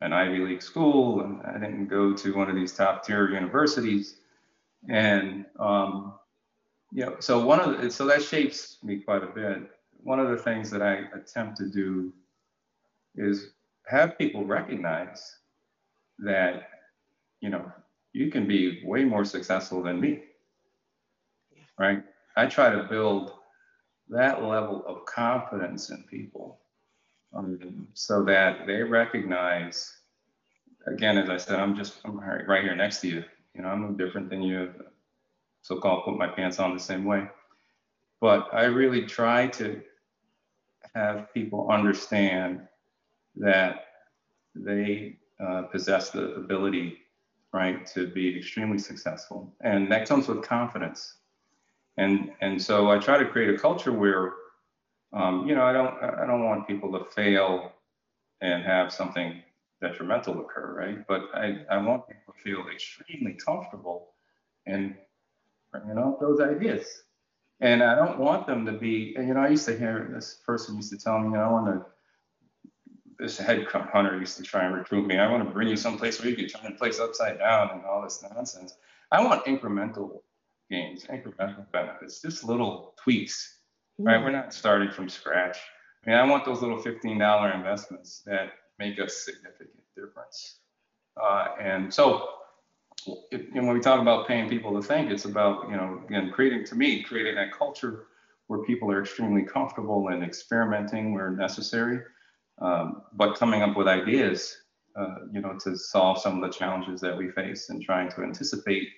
[0.00, 4.16] an Ivy League school, and I didn't go to one of these top tier universities,
[4.88, 6.14] and um,
[6.92, 9.70] you know, so one of the, so that shapes me quite a bit.
[10.02, 12.12] One of the things that I attempt to do
[13.16, 13.50] is
[13.86, 15.36] have people recognize
[16.18, 16.68] that
[17.40, 17.70] you know
[18.12, 20.22] you can be way more successful than me.
[21.78, 22.02] Right?
[22.36, 23.32] I try to build
[24.08, 26.60] that level of confidence in people
[27.34, 29.92] um, so that they recognize
[30.86, 33.24] again as i said i'm just i'm right here next to you.
[33.54, 34.72] You know i'm no different than you.
[35.62, 37.28] So-called put my pants on the same way.
[38.20, 39.82] But i really try to
[40.94, 42.66] have people understand
[43.36, 43.84] that
[44.54, 46.98] they uh, possess the ability
[47.52, 51.18] right to be extremely successful and that comes with confidence
[51.96, 54.34] and and so I try to create a culture where,
[55.12, 57.72] um, you know, I don't I don't want people to fail
[58.40, 59.42] and have something
[59.80, 61.06] detrimental occur, right?
[61.06, 64.12] But I, I want people to feel extremely comfortable
[64.66, 64.94] and
[65.72, 67.02] bringing out those ideas.
[67.60, 70.76] And I don't want them to be, you know, I used to hear this person
[70.76, 71.86] used to tell me, you know, I want to,
[73.18, 75.18] this head hunter used to try and recruit me.
[75.18, 77.84] I want to bring you someplace where you can turn the place upside down and
[77.84, 78.76] all this nonsense.
[79.10, 80.20] I want incremental
[80.70, 83.58] gains, incremental benefits, just little tweaks,
[83.98, 84.22] right?
[84.22, 85.58] We're not starting from scratch.
[86.04, 90.58] I mean, I want those little $15 investments that make a significant difference.
[91.20, 92.28] Uh, and so,
[93.30, 96.02] it, you know, when we talk about paying people to think, it's about, you know,
[96.06, 98.06] again, creating, to me, creating that culture
[98.48, 102.00] where people are extremely comfortable and experimenting where necessary,
[102.60, 104.56] um, but coming up with ideas,
[104.98, 108.22] uh, you know, to solve some of the challenges that we face and trying to
[108.22, 108.88] anticipate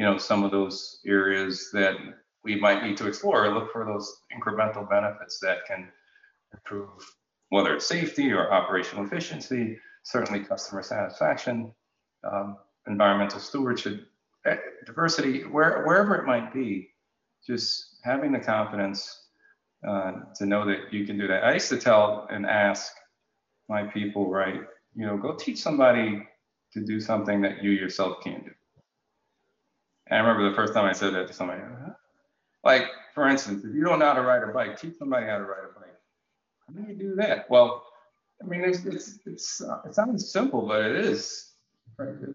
[0.00, 1.94] you know, some of those areas that
[2.42, 5.88] we might need to explore, look for those incremental benefits that can
[6.54, 6.88] improve
[7.50, 11.74] whether it's safety or operational efficiency, certainly customer satisfaction,
[12.24, 14.06] um, environmental stewardship,
[14.46, 16.88] eh, diversity, where, wherever it might be,
[17.46, 19.26] just having the confidence
[19.86, 21.44] uh, to know that you can do that.
[21.44, 22.92] I used to tell and ask
[23.70, 24.60] my people, right,
[24.96, 26.26] you know, go teach somebody
[26.72, 28.50] to do something that you yourself can't do.
[30.08, 31.62] And I remember the first time I said that to somebody,
[32.64, 35.38] like, for instance, if you don't know how to ride a bike, teach somebody how
[35.38, 35.96] to ride a bike.
[36.66, 37.48] How do you do that?
[37.48, 37.84] Well,
[38.42, 41.52] I mean, it's, it's, it's uh, it sounds simple, but it is,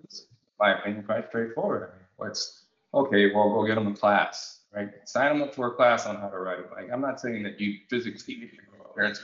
[0.05, 1.83] it's, my opinion, quite straightforward.
[1.83, 3.33] I mean, what's okay?
[3.33, 4.89] Well, go get them a class, right?
[5.03, 6.89] Sign them up for a class on how to ride a bike.
[6.93, 9.17] I'm not saying that you physically need to go out there and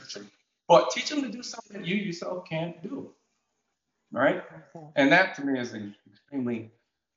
[0.72, 3.12] but teach them to do something that you yourself can't do,
[4.12, 4.44] right?
[4.96, 5.76] And that to me is
[6.10, 6.72] extremely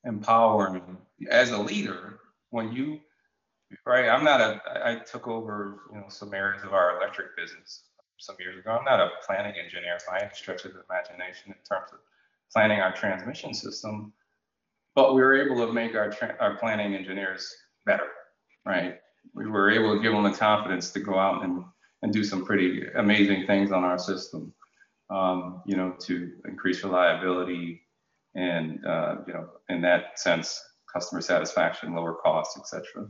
[0.04, 0.98] empowering.
[1.30, 3.00] As a leader when you
[3.86, 7.84] right i'm not a i took over you know some areas of our electric business
[8.18, 8.72] some years ago.
[8.72, 12.00] I'm not a planning engineer by any stretch of the imagination in terms of
[12.52, 14.12] planning our transmission system
[14.94, 17.54] but we were able to make our tra- our planning engineers
[17.86, 18.08] better
[18.66, 19.00] right?
[19.34, 21.64] We were able to give them the confidence to go out and
[22.04, 24.52] and do some pretty amazing things on our system
[25.10, 27.82] um, you know to increase reliability
[28.34, 30.62] and uh, you know in that sense
[30.92, 33.08] customer satisfaction lower costs etc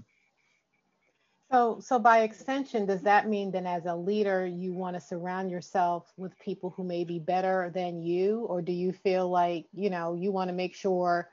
[1.51, 5.51] So, so by extension, does that mean then as a leader, you want to surround
[5.51, 9.91] yourself with people who may be better than you, or do you feel like you
[9.91, 11.29] know you want to make sure,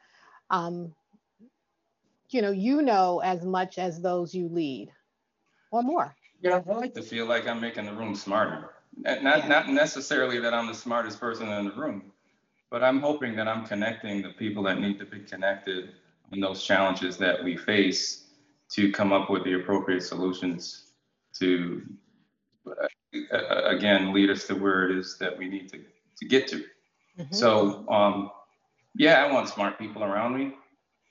[0.50, 0.94] um,
[2.30, 4.92] you know, you know as much as those you lead,
[5.72, 6.16] or more?
[6.42, 8.72] Yeah, I like to feel like I'm making the room smarter.
[8.98, 9.48] Not yeah.
[9.48, 12.12] not necessarily that I'm the smartest person in the room,
[12.70, 15.92] but I'm hoping that I'm connecting the people that need to be connected
[16.32, 18.26] in those challenges that we face
[18.72, 20.92] to come up with the appropriate solutions
[21.40, 21.84] to
[22.68, 25.80] uh, again lead us to where it is that we need to,
[26.18, 26.64] to get to.
[27.20, 27.34] Mm-hmm.
[27.34, 28.32] So um,
[28.96, 30.56] yeah, I want smart people around me.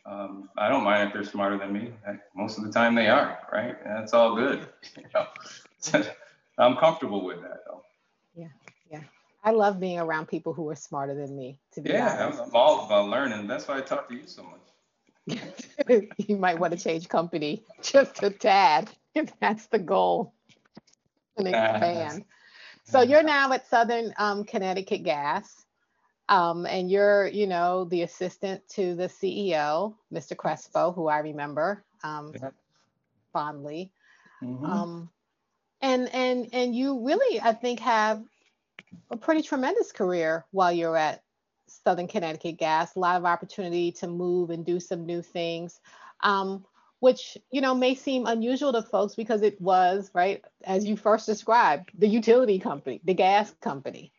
[0.07, 1.93] Um, I don't mind if they're smarter than me.
[2.35, 3.77] Most of the time they are, right?
[3.85, 4.67] That's all good.
[4.97, 6.03] You know?
[6.59, 7.83] I'm comfortable with that though.
[8.35, 8.49] Yeah,
[8.91, 9.03] yeah.
[9.43, 11.59] I love being around people who are smarter than me.
[11.73, 12.41] To be yeah, honest.
[12.43, 13.47] I'm all about learning.
[13.47, 15.41] That's why I talk to you so much.
[16.19, 20.35] you might want to change company just a tad if that's the goal
[21.37, 22.25] and expand.
[22.85, 25.60] so you're now at Southern um, Connecticut Gas.
[26.31, 30.37] Um, and you're, you know, the assistant to the CEO, Mr.
[30.37, 32.51] Crespo, who I remember um, yeah.
[33.33, 33.91] fondly.
[34.41, 34.65] Mm-hmm.
[34.65, 35.11] Um,
[35.83, 38.23] and and and you really, I think, have
[39.11, 41.25] a pretty tremendous career while you're at
[41.67, 42.95] Southern Connecticut Gas.
[42.95, 45.81] A lot of opportunity to move and do some new things.
[46.23, 46.65] Um,
[47.01, 51.27] which you know may seem unusual to folks because it was right as you first
[51.27, 54.13] described the utility company the gas company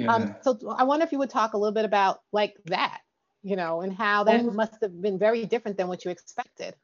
[0.00, 0.14] yeah.
[0.14, 3.00] Um, so I wonder if you would talk a little bit about like that,
[3.42, 6.74] you know, and how that well, must have been very different than what you expected.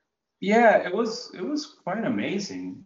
[0.40, 2.85] Yeah, it was it was quite amazing.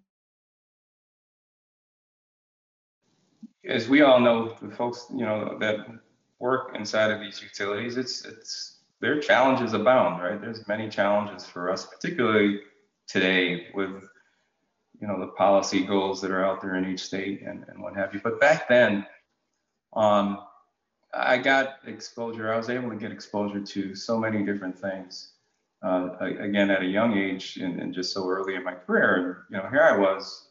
[3.68, 5.78] As we all know, the folks, you know, that
[6.38, 10.40] work inside of these utilities, it's it's their challenges abound, right?
[10.40, 12.60] There's many challenges for us, particularly
[13.08, 13.90] today with
[15.00, 17.96] you know the policy goals that are out there in each state and, and what
[17.96, 18.20] have you.
[18.22, 19.04] But back then,
[19.94, 20.40] um,
[21.12, 22.52] I got exposure.
[22.52, 25.32] I was able to get exposure to so many different things.
[25.82, 29.36] Uh, again, at a young age and, and, just so early in my career, and
[29.50, 30.48] you know, here I was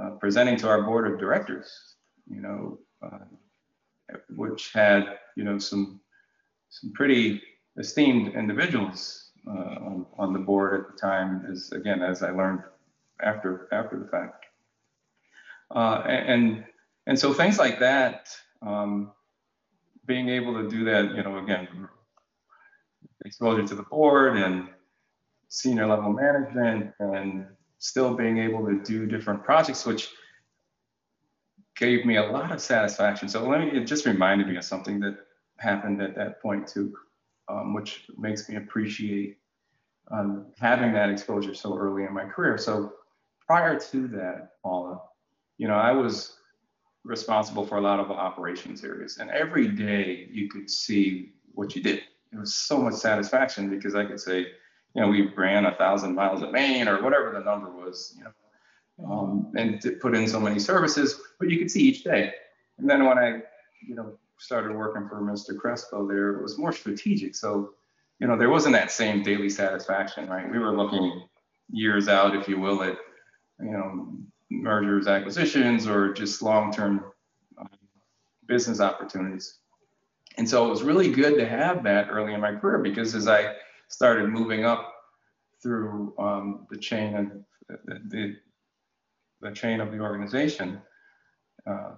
[0.00, 1.96] uh, presenting to our board of directors.
[2.30, 3.18] You know, uh,
[4.36, 6.00] which had you know some
[6.70, 7.42] some pretty
[7.78, 11.44] esteemed individuals uh, on, on the board at the time.
[11.50, 12.62] As again, as I learned
[13.20, 14.46] after after the fact,
[15.74, 16.64] uh, and
[17.08, 18.28] and so things like that,
[18.60, 19.12] um,
[20.04, 21.88] being able to do that, you know, again,
[23.24, 24.68] exposure to the board and
[25.48, 27.46] senior level management and
[27.78, 30.10] still being able to do different projects, which
[31.76, 33.26] gave me a lot of satisfaction.
[33.28, 35.16] So let me, it just reminded me of something that
[35.56, 36.94] happened at that point too,
[37.48, 39.38] um, which makes me appreciate
[40.10, 42.58] um, having that exposure so early in my career.
[42.58, 42.92] So
[43.46, 45.00] prior to that, Paula,
[45.56, 46.37] you know, I was
[47.08, 49.16] responsible for a lot of operations areas.
[49.16, 52.02] And every day you could see what you did.
[52.32, 54.40] It was so much satisfaction because I could say,
[54.94, 58.24] you know, we ran a thousand miles of main or whatever the number was, you
[58.24, 62.32] know, um, and to put in so many services, but you could see each day.
[62.76, 63.40] And then when I,
[63.86, 65.56] you know, started working for Mr.
[65.56, 67.34] Crespo there, it was more strategic.
[67.34, 67.70] So,
[68.20, 70.50] you know, there wasn't that same daily satisfaction, right?
[70.50, 71.22] We were looking
[71.70, 72.98] years out, if you will, at,
[73.60, 74.17] you know,
[74.50, 77.04] mergers, acquisitions, or just long-term
[77.58, 77.68] um,
[78.46, 79.58] business opportunities.
[80.36, 83.26] And so it was really good to have that early in my career because as
[83.26, 83.54] I
[83.88, 84.94] started moving up
[85.62, 88.36] through um, the chain of the, the,
[89.40, 90.80] the, chain of the organization,
[91.66, 91.94] uh,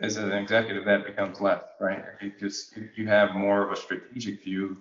[0.00, 2.04] as an executive, that becomes less, right?
[2.20, 4.76] You just you have more of a strategic view.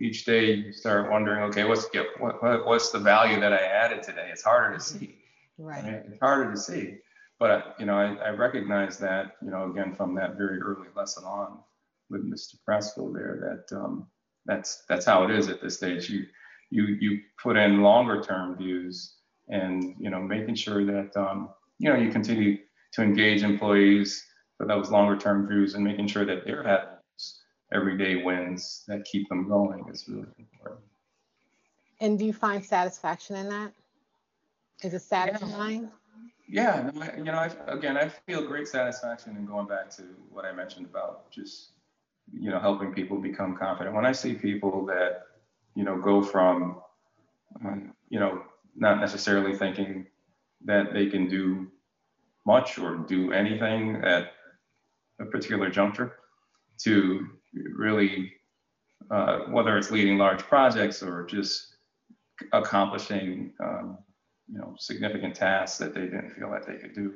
[0.00, 1.86] Each day you start wondering, okay, what's
[2.18, 4.28] what, what's the value that I added today?
[4.32, 5.18] It's harder to see.
[5.58, 5.84] Right.
[5.84, 6.02] right?
[6.06, 6.98] It's harder to see.
[7.38, 11.24] But you know, I, I recognize that, you know, again from that very early lesson
[11.24, 11.58] on
[12.08, 12.56] with Mr.
[12.64, 14.06] Crespo there, that um,
[14.46, 16.08] that's that's how it is at this stage.
[16.08, 16.24] You
[16.70, 19.16] you you put in longer term views
[19.48, 22.58] and you know making sure that um, you know you continue
[22.92, 24.24] to engage employees
[24.56, 26.96] for those longer term views and making sure that they're having
[27.72, 30.84] everyday wins that keep them going is really important.
[32.00, 33.72] And do you find satisfaction in that?
[34.82, 35.90] Is it satisfying?
[36.48, 40.44] Yeah, yeah you know, I, again, I feel great satisfaction in going back to what
[40.44, 41.70] I mentioned about just,
[42.32, 43.94] you know, helping people become confident.
[43.94, 45.22] When I see people that,
[45.74, 46.80] you know, go from,
[47.64, 48.42] um, you know,
[48.74, 50.06] not necessarily thinking
[50.64, 51.68] that they can do
[52.46, 54.32] much or do anything at
[55.20, 56.16] a particular juncture
[56.82, 57.26] to
[57.74, 58.32] really,
[59.10, 61.76] uh, whether it's leading large projects or just
[62.52, 63.98] accomplishing um,
[64.50, 67.14] you know, significant tasks that they didn't feel that they could do.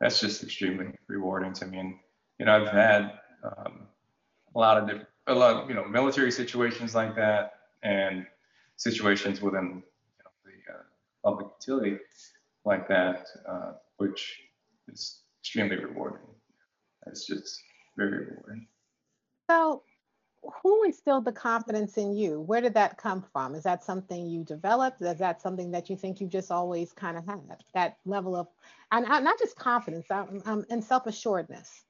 [0.00, 1.78] That's just extremely rewarding to me.
[1.78, 1.94] And,
[2.38, 3.88] you know, I've had um,
[4.54, 8.26] a lot of different, a lot of, you know, military situations like that and
[8.76, 10.82] situations within you know, the uh,
[11.24, 11.98] public utility
[12.64, 14.40] like that, uh, which
[14.88, 16.20] is extremely rewarding.
[17.06, 17.60] It's just
[17.96, 18.66] very rewarding.
[19.50, 19.82] So,
[20.42, 22.40] who instilled the confidence in you?
[22.40, 23.54] Where did that come from?
[23.54, 25.02] Is that something you developed?
[25.02, 27.40] Is that something that you think you just always kind of had?
[27.74, 28.48] That level of,
[28.92, 31.84] and not just confidence, um, um, and self assuredness.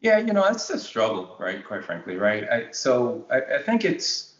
[0.00, 1.64] Yeah, you know, that's a struggle, right?
[1.66, 2.48] Quite frankly, right?
[2.48, 4.34] I, so I, I think it's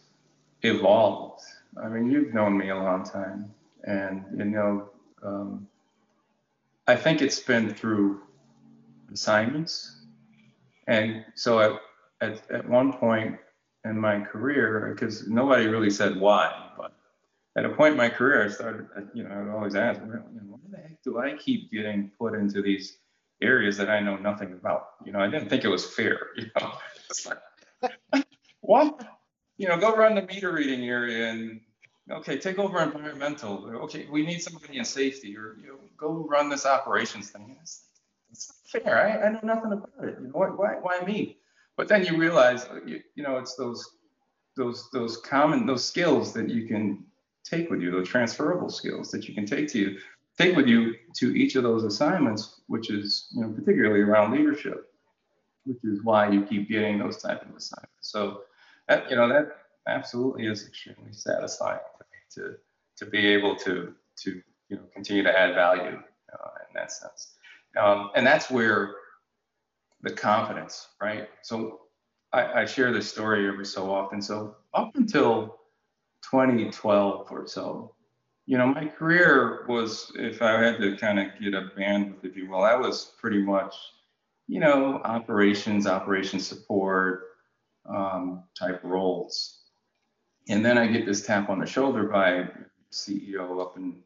[0.61, 1.43] evolved.
[1.81, 3.53] I mean, you've known me a long time,
[3.83, 4.89] and you know,
[5.21, 5.67] um,
[6.87, 8.21] I think it's been through
[9.11, 9.97] assignments.
[10.87, 11.79] And so at,
[12.21, 13.37] at, at one point
[13.85, 16.93] in my career, because nobody really said why, but
[17.57, 20.59] at a point in my career, I started, you know, I would always ask, why
[20.71, 22.97] the heck do I keep getting put into these
[23.41, 24.89] areas that I know nothing about?
[25.05, 26.73] You know, I didn't think it was fair, you know.
[27.09, 28.25] It's like,
[28.61, 29.05] what?
[29.57, 31.61] You know, go run the meter reading area and
[32.11, 33.65] okay, take over environmental.
[33.83, 37.57] Okay, we need somebody in safety, or you know, go run this operations thing.
[37.61, 37.83] It's,
[38.31, 38.97] it's fair.
[38.97, 40.17] I, I know nothing about it.
[40.21, 41.38] You know, why, why, why me?
[41.79, 43.95] But then you realize, uh, you, you know, it's those
[44.57, 47.05] those those common those skills that you can
[47.45, 49.97] take with you, those transferable skills that you can take to you,
[50.37, 54.91] take with you to each of those assignments, which is you know particularly around leadership,
[55.63, 58.11] which is why you keep getting those type of assignments.
[58.11, 58.41] So
[58.89, 59.47] that you know that
[59.87, 61.79] absolutely is extremely satisfying
[62.35, 62.55] to
[62.97, 65.97] to be able to to you know continue to add value
[66.33, 67.35] uh, in that sense.
[67.79, 68.95] Um, and that's where
[70.01, 71.29] the confidence, right?
[71.41, 71.81] So
[72.31, 74.21] I, I share this story every so often.
[74.21, 75.57] So up until
[76.29, 77.93] 2012 or so,
[78.45, 82.35] you know, my career was, if I had to kind of get a bandwidth, if
[82.35, 83.75] you will, I was pretty much,
[84.47, 87.23] you know, operations, operations support
[87.87, 89.59] um, type roles.
[90.47, 92.49] And then I get this tap on the shoulder by
[92.91, 93.97] CEO up in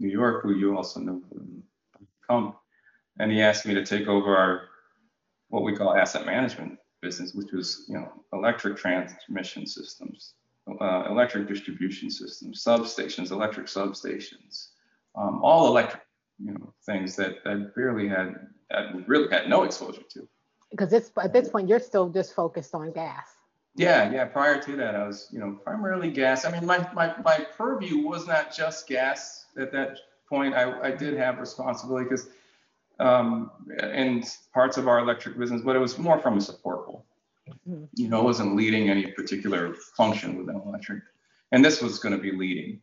[0.00, 2.54] New York, who you also know from
[3.18, 4.62] and he asked me to take over our
[5.54, 10.34] what we call asset management business, which was you know electric transmission systems,
[10.80, 14.70] uh, electric distribution systems, substations, electric substations,
[15.14, 16.02] um, all electric
[16.42, 18.34] you know things that I barely had,
[19.06, 20.28] really had no exposure to.
[20.72, 23.28] Because it's at this point you're still just focused on gas.
[23.76, 24.24] Yeah, yeah.
[24.24, 26.44] Prior to that, I was, you know, primarily gas.
[26.44, 29.98] I mean, my my my purview was not just gas at that
[30.28, 30.52] point.
[30.54, 32.28] I I did have responsibility because
[33.00, 33.50] um,
[33.82, 37.06] in parts of our electric business, but it was more from a support role.
[37.68, 37.84] Mm-hmm.
[37.94, 41.02] You know, it wasn't leading any particular function within electric,
[41.52, 42.80] and this was going to be leading.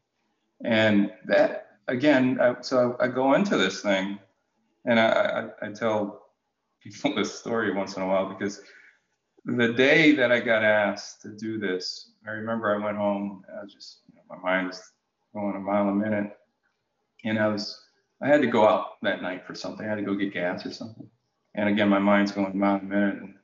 [0.63, 4.19] And that again, I, so I, I, go into this thing,
[4.85, 6.27] and I, I, I tell
[6.81, 8.61] people this story once in a while because
[9.45, 13.43] the day that I got asked to do this, I remember I went home.
[13.57, 14.91] I was just, you know, my mind was
[15.33, 16.37] going a mile a minute,
[17.23, 17.81] and I was,
[18.21, 19.85] I had to go out that night for something.
[19.85, 21.09] I had to go get gas or something.
[21.55, 23.35] And again, my mind's going mile a minute, and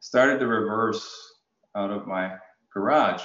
[0.00, 1.34] started to reverse
[1.74, 2.36] out of my
[2.72, 3.22] garage,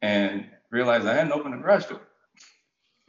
[0.00, 2.00] and realized I hadn't opened the garage door.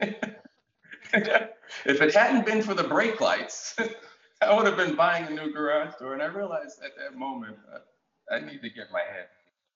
[0.00, 3.76] if it hadn't been for the brake lights,
[4.42, 6.12] I would have been buying a new garage door.
[6.12, 9.26] And I realized at that moment, uh, I need to get my head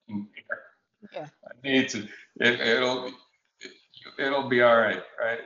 [0.08, 0.62] in there.
[1.12, 1.26] Yeah.
[1.44, 2.06] I need to.
[2.40, 3.12] It, will
[3.60, 3.72] it,
[4.18, 5.40] it'll be all right, right?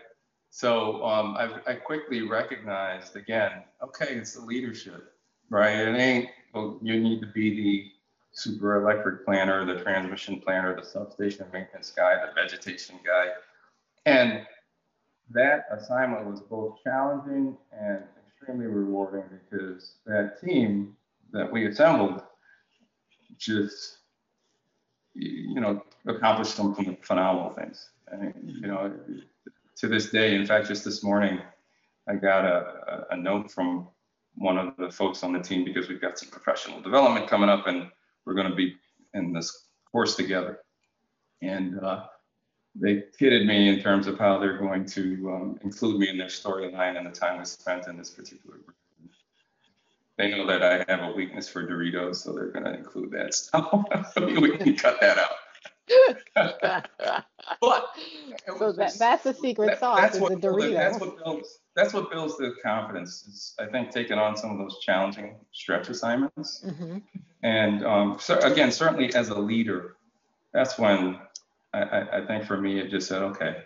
[0.54, 3.62] So um, I, I quickly recognized again.
[3.82, 5.14] Okay, it's the leadership,
[5.48, 5.74] right?
[5.74, 6.28] It ain't.
[6.52, 7.90] Well, you need to be the
[8.32, 13.28] super electric planner, the transmission planner, the substation maintenance guy, the vegetation guy,
[14.04, 14.46] and
[15.30, 20.94] that assignment was both challenging and extremely rewarding because that team
[21.32, 22.20] that we assembled
[23.38, 24.00] just
[25.14, 27.88] you know accomplished some phenomenal things.
[28.44, 28.92] You know,
[29.76, 31.40] to this day, in fact, just this morning,
[32.08, 33.88] I got a, a note from
[34.34, 37.66] one of the folks on the team because we've got some professional development coming up
[37.66, 37.90] and
[38.24, 38.76] we're going to be
[39.14, 40.60] in this course together.
[41.42, 42.06] And uh,
[42.74, 46.28] they kidded me in terms of how they're going to um, include me in their
[46.28, 48.76] storyline and the time we spent in this particular group
[50.18, 53.34] they know that I have a weakness for Doritos, so they're going to include that.
[53.34, 55.30] So we can cut that out.
[56.34, 57.86] but
[58.58, 61.58] so that, that's the secret that, sauce that's is what, the That's what builds.
[61.74, 63.26] That's what builds the confidence.
[63.26, 66.98] Is I think taking on some of those challenging stretch assignments, mm-hmm.
[67.42, 69.96] and um, so again, certainly as a leader,
[70.52, 71.18] that's when
[71.72, 73.62] I, I, I, think for me it just said, okay,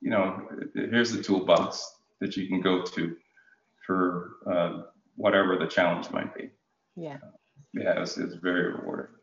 [0.00, 3.16] you know, here's the toolbox that you can go to
[3.86, 4.82] for uh,
[5.16, 6.50] whatever the challenge might be.
[6.96, 7.18] Yeah.
[7.74, 9.14] yeah, it's, it's very rewarding.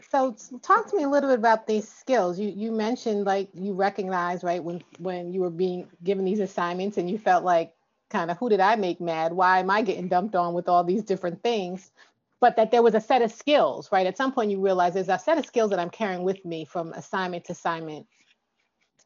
[0.00, 2.38] So talk to me a little bit about these skills.
[2.38, 6.98] You you mentioned like you recognize right when when you were being given these assignments
[6.98, 7.74] and you felt like
[8.10, 9.32] kind of who did I make mad?
[9.32, 11.92] Why am I getting dumped on with all these different things?
[12.40, 14.06] But that there was a set of skills, right?
[14.06, 16.64] At some point you realize there's a set of skills that I'm carrying with me
[16.64, 18.06] from assignment to assignment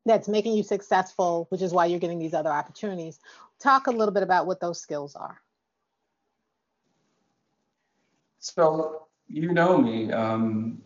[0.07, 3.21] that's making you successful, which is why you're getting these other opportunities.
[3.61, 5.41] Talk a little bit about what those skills are.
[8.41, 10.83] So you know me um,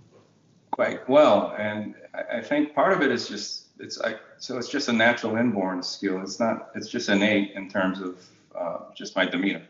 [0.73, 4.89] quite well, and I, think part of it is just it's like so it's just
[4.89, 6.21] a natural inborn skill.
[6.23, 8.25] It's not it's just innate in terms of
[8.59, 9.67] uh, just my demeanor.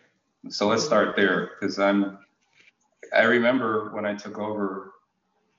[0.49, 2.19] So let's start there because I'm.
[3.15, 4.93] I remember when I took over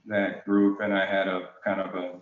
[0.06, 2.14] that group and I had a kind of a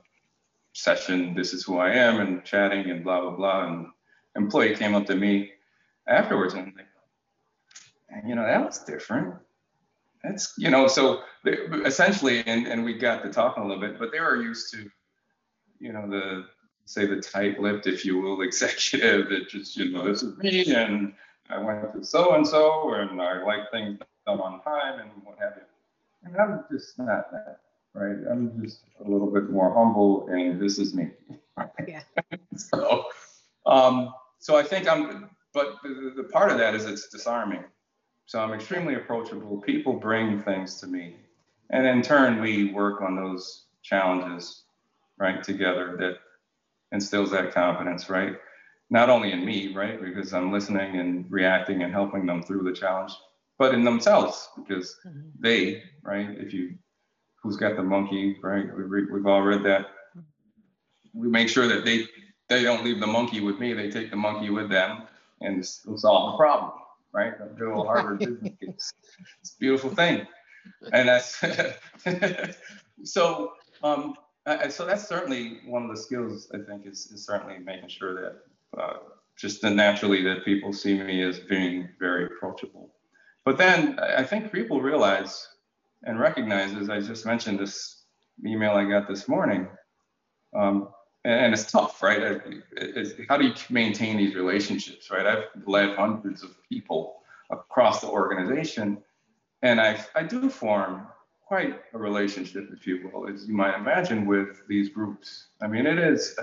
[0.74, 1.34] session.
[1.34, 3.68] This is who I am and chatting and blah blah blah.
[3.68, 3.88] And
[4.36, 5.52] employee came up to me
[6.08, 6.74] afterwards and
[8.28, 9.36] you know, that was different
[10.24, 11.54] that's you know so they,
[11.86, 14.90] essentially and, and we got to talking a little bit but they were used to
[15.80, 16.46] you know the
[16.86, 21.14] say the tight-lipped if you will executive that just you know this is me and
[21.50, 25.38] i went to so and so and i like things done on time and what
[25.40, 25.64] have you.
[26.24, 27.60] And i'm just not that
[27.94, 28.16] right?
[28.32, 31.10] I'm just a little bit more humble and this is me
[31.88, 32.02] yeah.
[32.56, 33.06] So
[33.66, 37.64] um so i think i'm but the, the part of that is it's disarming
[38.26, 39.58] so I'm extremely approachable.
[39.62, 41.16] People bring things to me.
[41.70, 44.64] And in turn, we work on those challenges,
[45.18, 46.18] right, together that
[46.92, 48.36] instills that confidence, right?
[48.90, 52.74] Not only in me, right, because I'm listening and reacting and helping them through the
[52.74, 53.14] challenge,
[53.58, 55.30] but in themselves, because mm-hmm.
[55.40, 56.76] they, right, if you,
[57.42, 59.88] who's got the monkey, right, we, we've all read that.
[61.14, 62.06] We make sure that they,
[62.50, 65.04] they don't leave the monkey with me, they take the monkey with them
[65.40, 66.81] and solve the problem
[67.14, 67.34] right?
[67.40, 68.94] A good old Harvard business case.
[69.42, 70.26] It's a beautiful thing.
[70.92, 71.44] And that's
[73.04, 73.54] so
[73.84, 74.16] um,
[74.70, 78.82] so that's certainly one of the skills I think is, is certainly making sure that
[78.82, 78.98] uh,
[79.38, 82.94] just naturally that people see me as being very approachable.
[83.44, 85.48] But then I think people realize
[86.04, 88.04] and recognize, as I just mentioned, this
[88.46, 89.68] email I got this morning,
[90.56, 90.90] um,
[91.24, 92.42] and it's tough, right?
[93.30, 95.26] How do you maintain these relationships, right?
[95.26, 98.98] I've led hundreds of people across the organization,
[99.62, 101.08] and I, I do form
[101.46, 105.48] quite a relationship, if you will, as you might imagine, with these groups.
[105.62, 106.36] I mean, it is,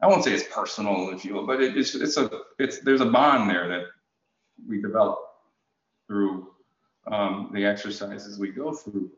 [0.00, 3.02] I won't say it's personal, if you will, but it, it's, it's a, it's, there's
[3.02, 3.84] a bond there that
[4.66, 5.18] we develop
[6.06, 6.48] through
[7.06, 9.10] um, the exercises we go through.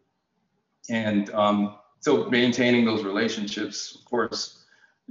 [0.90, 4.61] And um, so maintaining those relationships, of course,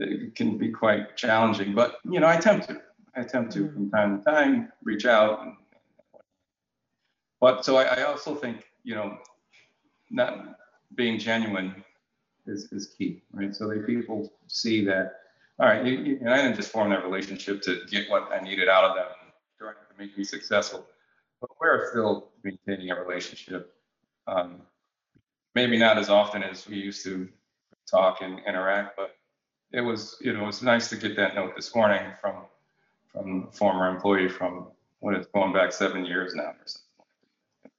[0.02, 2.82] it can be quite challenging, but you know, I attempt to.
[3.14, 3.74] I attempt to mm-hmm.
[3.74, 5.42] from time to time reach out.
[5.42, 5.56] And,
[7.42, 9.18] but so I, I also think, you know,
[10.10, 10.58] not
[10.96, 11.84] being genuine
[12.48, 13.54] is, is key, right?
[13.54, 15.20] So that people see that,
[15.60, 18.40] all right, you, you, and I didn't just form that relationship to get what I
[18.40, 19.08] needed out of them,
[19.60, 20.86] to make me successful,
[21.42, 23.74] but we're still maintaining a relationship.
[24.28, 24.62] Um,
[25.54, 27.28] maybe not as often as we used to
[27.90, 29.18] talk and interact, but
[29.74, 32.46] it was you know it was nice to get that note this morning from
[33.12, 34.68] from a former employee from
[35.00, 37.72] what it's going back seven years now or something.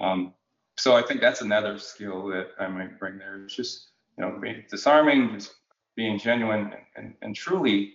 [0.00, 0.34] Um,
[0.76, 3.44] so I think that's another skill that I might bring there.
[3.44, 5.54] It's just you know being disarming, just
[5.96, 7.94] being genuine and, and, and truly,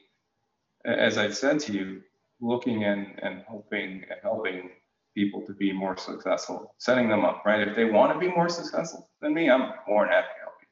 [0.86, 2.02] as I said to you,
[2.40, 4.70] looking and, and hoping and helping
[5.16, 7.68] people to be more successful, setting them up, right?
[7.68, 10.54] If they want to be more successful than me, I'm more than happy to help
[10.62, 10.68] you.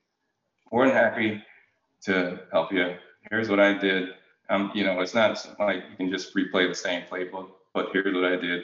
[0.72, 1.44] More than happy
[2.04, 2.96] to help you.
[3.30, 4.10] Here's what I did.
[4.50, 8.14] Um, you know, it's not like you can just replay the same playbook, but here's
[8.14, 8.64] what I did.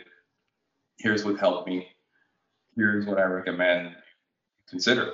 [0.98, 1.88] Here's what helped me.
[2.76, 3.96] Here's what I recommend.
[4.70, 5.14] Consider.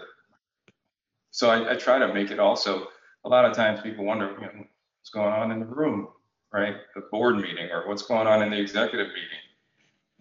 [1.32, 2.88] So I, I try to make it also.
[3.26, 4.66] A lot of times people wonder, you know,
[5.00, 6.08] what's going on in the room,
[6.54, 6.76] right?
[6.96, 9.40] The board meeting or what's going on in the executive meeting.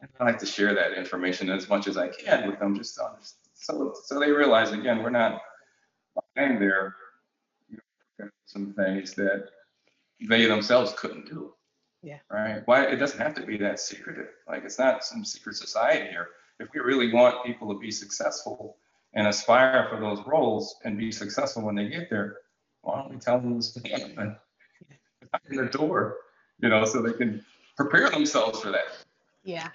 [0.01, 2.99] And I like to share that information as much as I can with them, just
[3.55, 5.41] so so they realize again we're not
[6.37, 6.95] lying there
[8.47, 9.49] some things that
[10.29, 11.53] they themselves couldn't do.
[12.03, 12.19] Yeah.
[12.31, 12.63] Right.
[12.67, 14.29] Why it doesn't have to be that secretive.
[14.47, 16.29] Like it's not some secret society here.
[16.61, 18.77] If we really want people to be successful
[19.15, 22.39] and aspire for those roles and be successful when they get there,
[22.83, 24.37] why don't we tell them to stand
[25.51, 26.17] in the door,
[26.61, 27.45] you know, so they can
[27.77, 28.87] prepare themselves for that.
[29.45, 29.69] Yeah.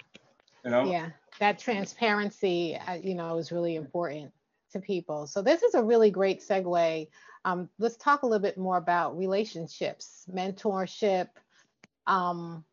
[0.64, 0.90] You know.
[0.90, 1.10] Yeah.
[1.40, 4.32] That transparency, uh, you know, is really important
[4.74, 5.26] to people.
[5.26, 7.08] So this is a really great segue.
[7.44, 11.28] Um, let's talk a little bit more about relationships, mentorship,
[12.06, 12.64] um,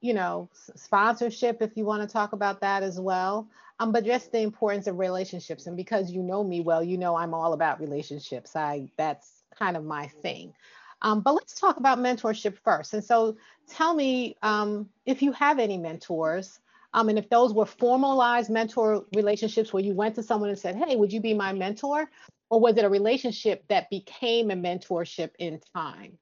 [0.00, 3.48] you know, sponsorship, if you want to talk about that as well.
[3.78, 5.66] Um, but just the importance of relationships.
[5.66, 8.56] And because you know me well, you know I'm all about relationships.
[8.56, 10.54] I that's kind of my thing.
[11.02, 12.94] Um, but let's talk about mentorship first.
[12.94, 13.36] And so
[13.68, 16.58] tell me um, if you have any mentors,
[16.96, 20.76] um, and if those were formalized mentor relationships where you went to someone and said,
[20.76, 22.10] hey, would you be my mentor?
[22.48, 26.16] Or was it a relationship that became a mentorship in time?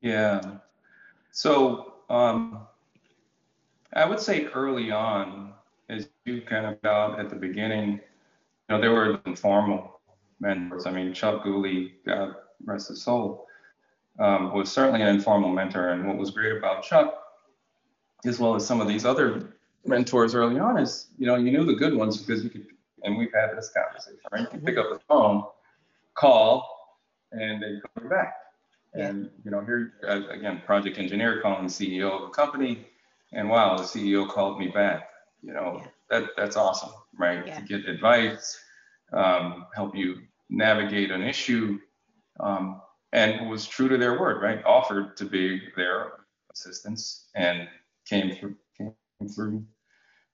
[0.00, 0.40] Yeah.
[1.30, 2.66] So um,
[3.92, 5.52] I would say early on,
[5.88, 8.00] as you kind of got at the beginning, you
[8.68, 10.00] know, there were informal
[10.40, 10.86] mentors.
[10.86, 13.46] I mean, Chuck Gooley, God rest his soul,
[14.18, 15.90] um, was certainly an informal mentor.
[15.90, 17.21] And what was great about Chuck,
[18.24, 19.54] as well as some of these other
[19.84, 22.66] mentors early on, is you know you knew the good ones because you could.
[23.04, 24.46] And we've had this conversation, right?
[24.52, 25.42] You pick up the phone,
[26.14, 26.98] call,
[27.32, 28.34] and they call you back.
[28.94, 32.86] And you know, here again, project engineer calling the CEO of a company,
[33.32, 35.08] and wow, the CEO called me back.
[35.42, 37.44] You know, that that's awesome, right?
[37.46, 37.58] Yeah.
[37.58, 38.60] To get advice,
[39.12, 40.18] um, help you
[40.50, 41.80] navigate an issue,
[42.38, 44.62] um, and was true to their word, right?
[44.64, 46.12] Offered to be their
[46.52, 47.66] assistance and
[48.08, 48.94] came through, came
[49.34, 49.64] through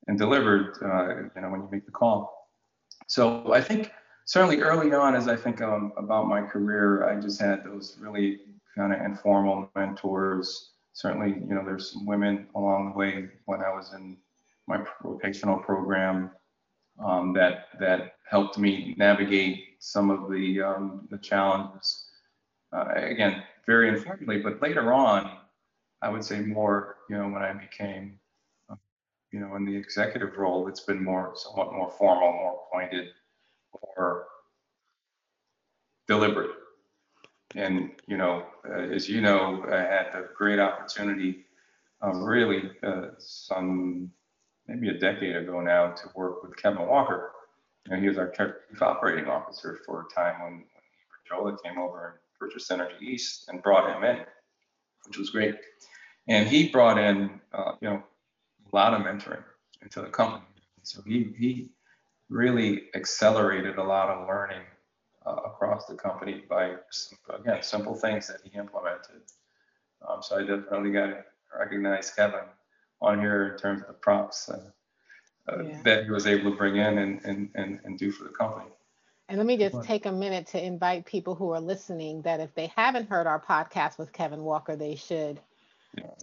[0.06, 2.48] and delivered, uh, you know, when you make the call.
[3.06, 3.92] So I think
[4.24, 8.40] certainly early on, as I think um, about my career, I just had those really
[8.76, 10.72] kind of informal mentors.
[10.92, 14.16] Certainly, you know, there's some women along the way when I was in
[14.66, 16.30] my vocational program
[17.04, 22.06] um, that that helped me navigate some of the um, the challenges.
[22.72, 25.38] Uh, again, very informally, but later on,
[26.02, 26.96] I would say more.
[27.08, 28.18] You know, when I became,
[28.70, 28.76] uh,
[29.32, 33.08] you know, in the executive role, it's been more somewhat more formal, more pointed,
[33.96, 34.26] more
[36.06, 36.50] deliberate.
[37.54, 41.46] And you know, uh, as you know, I had the great opportunity,
[42.02, 44.12] um, really, uh, some
[44.66, 47.32] maybe a decade ago now, to work with Kevin Walker
[47.88, 50.64] you know, he was our chief operating officer for a time when,
[51.40, 54.24] when came over and purchased Energy East and brought him in,
[55.06, 55.56] which was great.
[56.28, 58.02] And he brought in, uh, you know,
[58.70, 59.44] a lot of mentoring
[59.82, 60.44] into the company.
[60.82, 61.70] So he he
[62.28, 64.62] really accelerated a lot of learning
[65.26, 66.74] uh, across the company by
[67.34, 69.22] again simple things that he implemented.
[70.06, 71.24] Um, so I definitely got to
[71.58, 72.44] recognize Kevin
[73.00, 74.48] on here in terms of the props.
[74.48, 74.70] Uh,
[75.50, 75.80] uh, yeah.
[75.82, 78.70] that he was able to bring in and, and, and, and do for the company.
[79.28, 82.54] And let me just take a minute to invite people who are listening that if
[82.54, 85.38] they haven't heard our podcast with Kevin Walker, they should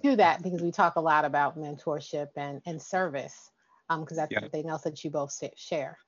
[0.01, 3.51] do that because we talk a lot about mentorship and, and service
[3.89, 4.39] because um, that's yeah.
[4.39, 5.99] something else that you both share.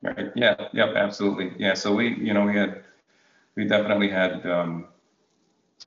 [0.00, 0.32] Right.
[0.34, 0.68] Yeah.
[0.72, 0.94] Yep.
[0.96, 1.52] Absolutely.
[1.58, 1.74] Yeah.
[1.74, 2.84] So we, you know, we had,
[3.54, 4.88] we definitely had um,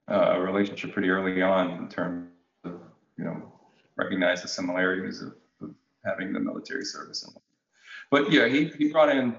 [0.07, 2.27] a relationship pretty early on in terms
[2.63, 2.79] of,
[3.17, 3.51] you know,
[3.95, 5.33] recognize the similarities of
[6.05, 7.27] having the military service.
[8.11, 9.35] But yeah, he, he brought in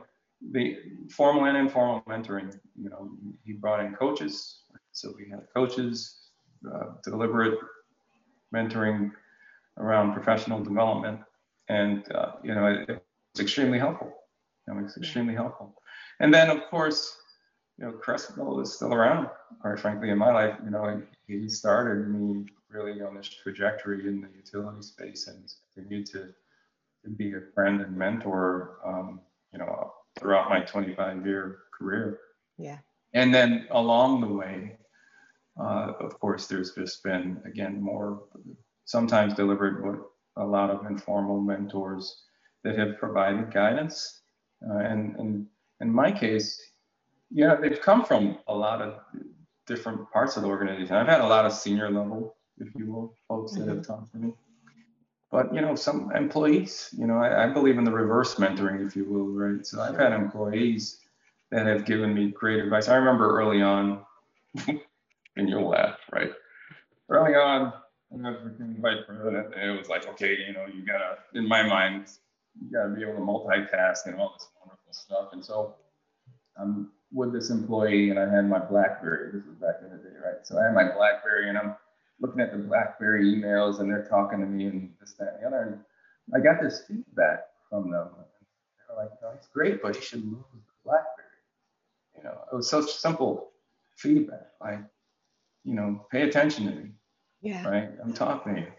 [0.53, 0.77] the
[1.11, 2.53] formal and informal mentoring.
[2.77, 3.11] You know,
[3.45, 4.63] he brought in coaches.
[4.93, 6.29] So we had coaches,
[6.73, 7.59] uh, deliberate
[8.55, 9.11] mentoring
[9.79, 11.21] around professional development.
[11.69, 13.03] And, uh, you know, it, it,
[13.35, 14.13] was extremely helpful.
[14.69, 15.75] You know, it's extremely helpful.
[16.21, 17.17] And then, of course,
[17.79, 19.29] you know, Crespo is still around,
[19.61, 20.57] quite frankly, in my life.
[20.65, 26.07] You know, he started me really on this trajectory in the utility space and continued
[26.07, 26.29] to
[27.05, 29.21] to be a friend and mentor, um,
[29.53, 32.21] you know, throughout my 25 year career.
[32.59, 32.79] Yeah.
[33.13, 34.77] And then along the way,
[35.61, 38.25] uh, of course, there's just been, again, more
[38.85, 42.23] sometimes deliberate, but a lot of informal mentors
[42.65, 44.23] that have provided guidance.
[44.69, 45.47] Uh, and, and
[45.81, 46.61] in my case,
[47.31, 49.01] yeah, they've come from a lot of
[49.67, 50.95] different parts of the organization.
[50.95, 53.61] I've had a lot of senior level, if you will, folks mm-hmm.
[53.61, 53.93] that have mm-hmm.
[53.93, 54.35] talked to me
[55.35, 58.95] but you know some employees you know I, I, believe in the reverse mentoring if
[58.95, 59.67] you will right?
[59.67, 61.01] So i've had employees
[61.51, 62.89] that have given me great advice.
[62.89, 64.01] I remember early on
[64.69, 66.31] and you'll laugh right?
[67.09, 67.73] Early on
[68.81, 72.13] vice president it was like okay you know you gotta in my mind
[72.61, 75.31] you gotta be able to multitask and all this wonderful stuff.
[75.33, 75.75] And so
[76.57, 79.33] i'm with this employee and i had my blackberry.
[79.33, 80.47] This was back in the day right?
[80.47, 81.75] So i had my blackberry and i'm
[82.21, 85.47] looking at the BlackBerry emails and they're talking to me and this, that, and the
[85.47, 85.83] other.
[86.27, 88.09] And I got this feedback from them.
[88.89, 91.29] They're like, oh, it's great, but you should lose the BlackBerry.
[92.17, 93.53] You know, it was such simple
[93.97, 94.47] feedback.
[94.61, 94.81] Like,
[95.65, 96.91] you know, pay attention to me.
[97.43, 97.67] Yeah.
[97.69, 97.91] Right.
[98.03, 98.73] I'm talking to you.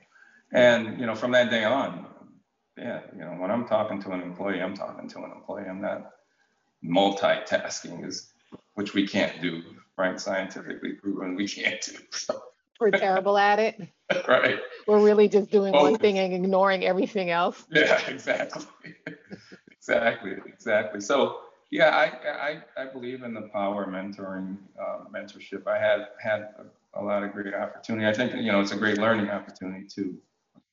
[0.51, 2.07] And, you know, from that day on,
[2.77, 5.65] yeah, you know, when I'm talking to an employee, I'm talking to an employee.
[5.69, 6.11] I'm not
[6.83, 8.31] multitasking, is
[8.73, 9.61] which we can't do,
[9.97, 10.19] right?
[10.19, 11.93] Scientifically proven we can't do.
[12.11, 12.41] So.
[12.79, 13.81] We're terrible at it.
[14.27, 14.59] right.
[14.87, 15.91] We're really just doing Focus.
[15.91, 17.65] one thing and ignoring everything else.
[17.71, 18.65] Yeah, exactly.
[19.71, 21.01] exactly, exactly.
[21.01, 21.39] So
[21.71, 25.67] yeah, I, I, I believe in the power of mentoring, uh, mentorship.
[25.67, 28.07] I have had a, a, lot of great opportunity.
[28.07, 30.17] I think, you know, it's a great learning opportunity too.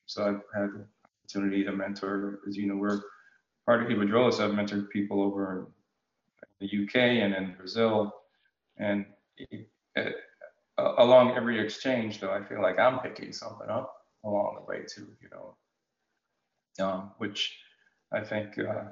[0.05, 0.85] So I've had the
[1.23, 3.01] opportunity to mentor, as you know, we're
[3.65, 5.67] part of Iberdrola, so I've mentored people over
[6.61, 8.13] in the UK and in Brazil.
[8.77, 9.05] And
[9.37, 10.15] it, it,
[10.77, 13.93] along every exchange, though, I feel like I'm picking something up
[14.25, 17.57] along the way too, you know, um, which
[18.11, 18.85] I think uh,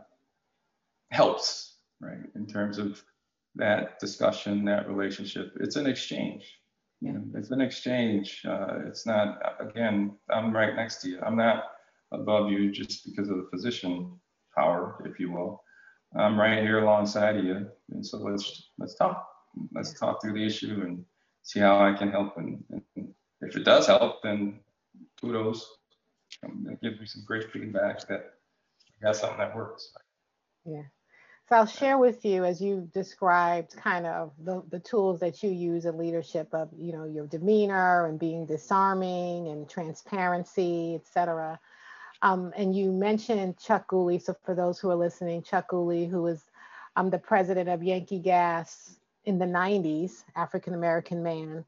[1.11, 3.01] helps, right, in terms of
[3.55, 5.53] that discussion, that relationship.
[5.59, 6.57] It's an exchange.
[7.01, 8.41] You know, it's an exchange.
[8.47, 11.19] Uh, it's not, again, I'm right next to you.
[11.21, 11.63] I'm not
[12.11, 14.19] above you just because of the position
[14.55, 15.63] power, if you will.
[16.17, 17.67] I'm right here alongside of you.
[17.91, 19.25] And so let's let's talk.
[19.73, 21.03] Let's talk through the issue and
[21.43, 22.37] see how I can help.
[22.37, 22.63] And,
[22.95, 24.59] and if it does help, then
[25.19, 25.67] kudos.
[26.43, 28.33] Um, give me some great feedback that
[29.01, 29.93] I got something that works.
[30.65, 30.83] Yeah.
[31.49, 35.49] So I'll share with you as you described kind of the, the tools that you
[35.49, 41.59] use in leadership of, you know, your demeanor and being disarming and transparency, et cetera.
[42.21, 44.19] Um, and you mentioned Chuck Gooley.
[44.19, 46.45] So for those who are listening, Chuck Gooley, who is
[46.95, 51.65] um, the president of Yankee Gas in the 90s, African American man.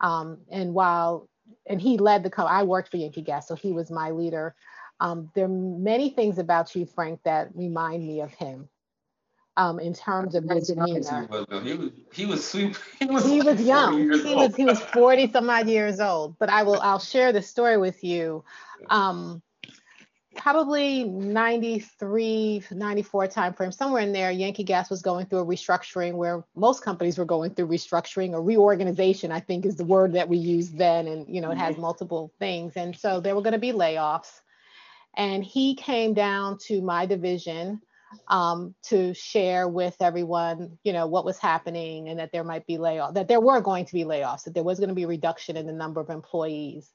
[0.00, 1.28] Um, and while,
[1.66, 4.54] and he led the, co- I worked for Yankee Gas, so he was my leader.
[5.00, 8.68] Um, there are many things about you, Frank, that remind me of him.
[9.58, 11.26] Um, in terms of his demeanor.
[11.62, 12.78] He was, he was sweet.
[12.98, 14.10] He was, he was young.
[14.10, 16.38] He was he was 40 some odd years old.
[16.38, 18.44] But I will I'll share the story with you.
[18.90, 19.42] Um,
[20.36, 26.44] probably 93 94 timeframe somewhere in there yankee gas was going through a restructuring where
[26.54, 30.36] most companies were going through restructuring or reorganization i think is the word that we
[30.36, 31.82] used then and you know it has mm-hmm.
[31.82, 34.40] multiple things and so there were going to be layoffs
[35.16, 37.80] and he came down to my division
[38.28, 42.76] um, to share with everyone, you know, what was happening and that there might be
[42.76, 45.08] layoffs, that there were going to be layoffs, that there was going to be a
[45.08, 46.92] reduction in the number of employees.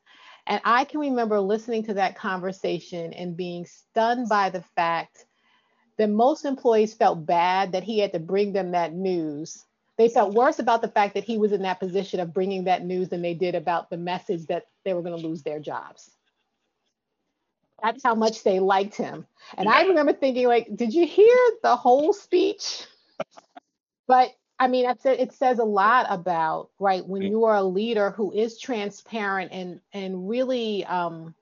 [0.47, 5.25] And I can remember listening to that conversation and being stunned by the fact
[5.97, 9.65] that most employees felt bad that he had to bring them that news.
[9.97, 12.83] They felt worse about the fact that he was in that position of bringing that
[12.83, 16.09] news than they did about the message that they were going to lose their jobs.
[17.83, 19.25] That's how much they liked him.
[19.57, 19.75] And yeah.
[19.75, 22.85] I remember thinking, like, did you hear the whole speech?
[24.07, 28.31] But I mean, it says a lot about right when you are a leader who
[28.31, 31.33] is transparent and and really um,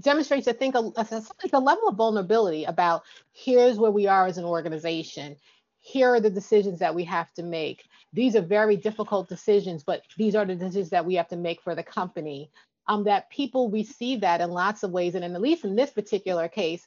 [0.00, 3.02] demonstrates, I think, a, a, level of vulnerability about
[3.34, 5.36] here's where we are as an organization.
[5.78, 7.84] Here are the decisions that we have to make.
[8.14, 11.60] These are very difficult decisions, but these are the decisions that we have to make
[11.60, 12.50] for the company.
[12.88, 16.48] Um, that people receive that in lots of ways, and at least in this particular
[16.48, 16.86] case,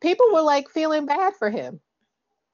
[0.00, 1.78] people were like feeling bad for him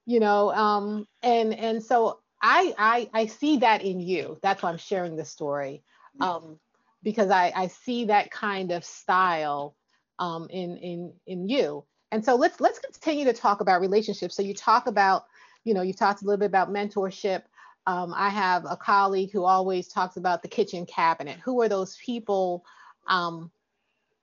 [0.09, 4.38] you know um, and and so I, I i see that in you.
[4.42, 5.82] That's why i'm sharing this story
[6.20, 6.59] um,
[7.02, 9.76] because i i see that kind of style
[10.18, 11.84] um, in in in you.
[12.11, 14.34] And so let's let's continue to talk about relationships.
[14.34, 15.26] So you talk about
[15.64, 17.42] you know you talked a little bit about mentorship.
[17.86, 21.38] Um, i have a colleague who always talks about the kitchen cabinet.
[21.44, 22.64] Who are those people
[23.09, 23.50] um,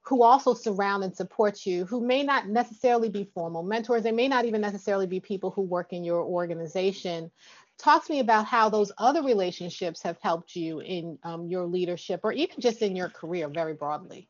[0.08, 4.28] who also surround and support you, who may not necessarily be formal mentors, they may
[4.28, 7.32] not even necessarily be people who work in your organization.
[7.78, 12.22] Talk to me about how those other relationships have helped you in um, your leadership
[12.24, 14.30] or even just in your career very broadly.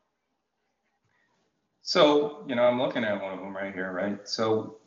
[1.82, 4.26] So, you know, I'm looking at one of them right here, right?
[4.26, 4.78] So,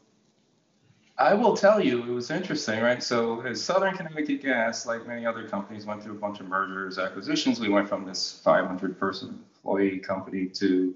[1.20, 3.03] I will tell you, it was interesting, right?
[3.03, 6.97] So, as Southern Connecticut Gas, like many other companies, went through a bunch of mergers,
[6.97, 7.59] acquisitions.
[7.59, 10.95] We went from this 500 person employee company to,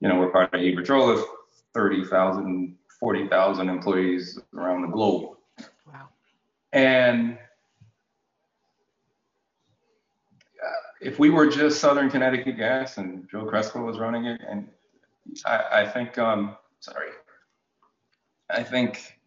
[0.00, 1.24] you know, we're part of Iberdrola,
[1.74, 5.36] 30,000, 40,000 employees around the globe.
[5.88, 6.08] Wow.
[6.72, 7.36] And
[10.64, 14.68] uh, if we were just Southern Connecticut Gas and Joe Crespo was running it, and
[15.44, 17.08] I, I think, um, sorry,
[18.48, 19.17] I think,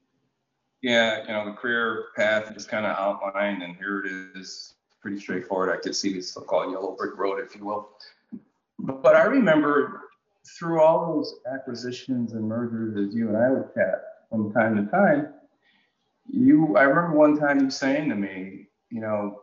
[0.82, 5.19] yeah, you know, the career path is kind of outlined, and here it is, pretty
[5.19, 5.69] straightforward.
[5.69, 7.89] I could see this so-called yellow brick road, if you will.
[8.77, 10.09] But I remember
[10.45, 14.91] through all those acquisitions and mergers as you and I would chat from time to
[14.91, 15.34] time,
[16.29, 19.41] you I remember one time you saying to me, you know,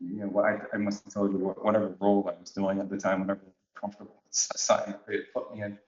[0.00, 2.98] you know, I, I must have told you whatever role I was doing at the
[2.98, 3.40] time, whatever
[3.74, 5.78] comfortable assignment they put me in.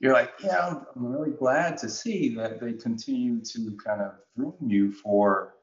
[0.00, 4.56] You're like, yeah, I'm, really glad to see that they continue to kind of groom
[4.66, 5.54] you for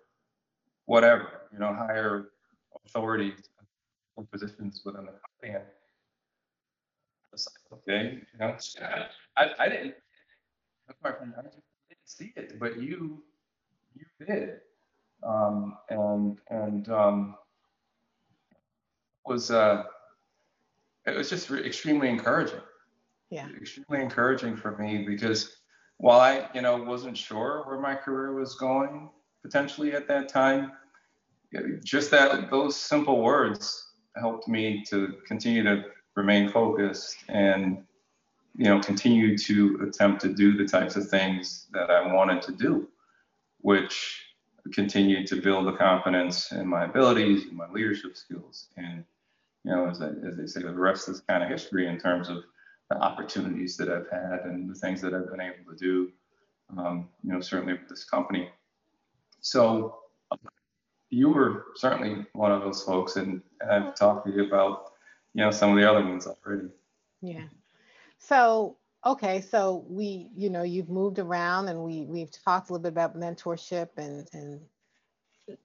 [0.86, 2.30] whatever, you know, higher
[2.86, 3.34] authority
[4.16, 5.56] or positions within the company.
[5.60, 5.64] And
[7.34, 8.56] it's like, okay, you know,
[9.36, 9.96] I, I didn't,
[11.04, 11.54] I didn't
[12.06, 13.24] see it, but you,
[13.96, 14.58] you did.
[15.24, 17.36] Um, and, and, um,
[19.26, 19.84] was, uh,
[21.08, 22.62] it was just re- extremely encouraging.
[23.30, 23.48] Yeah.
[23.60, 25.58] Extremely encouraging for me because
[25.98, 29.10] while I, you know, wasn't sure where my career was going
[29.44, 30.72] potentially at that time,
[31.84, 37.84] just that those simple words helped me to continue to remain focused and
[38.58, 42.52] you know continue to attempt to do the types of things that I wanted to
[42.52, 42.88] do,
[43.60, 44.24] which
[44.74, 48.68] continued to build the confidence in my abilities and my leadership skills.
[48.76, 49.06] And
[49.64, 52.30] you know, as, I, as they say, the rest is kind of history in terms
[52.30, 52.44] of
[52.90, 56.12] the opportunities that I've had and the things that I've been able to do.
[56.78, 58.50] Um, you know, certainly with this company.
[59.40, 60.00] So
[61.10, 64.92] you were certainly one of those folks, and, and I've talked to you about,
[65.34, 66.68] you know, some of the other ones already.
[67.22, 67.46] Yeah.
[68.20, 72.84] So okay, so we, you know, you've moved around, and we we've talked a little
[72.84, 74.60] bit about mentorship, and and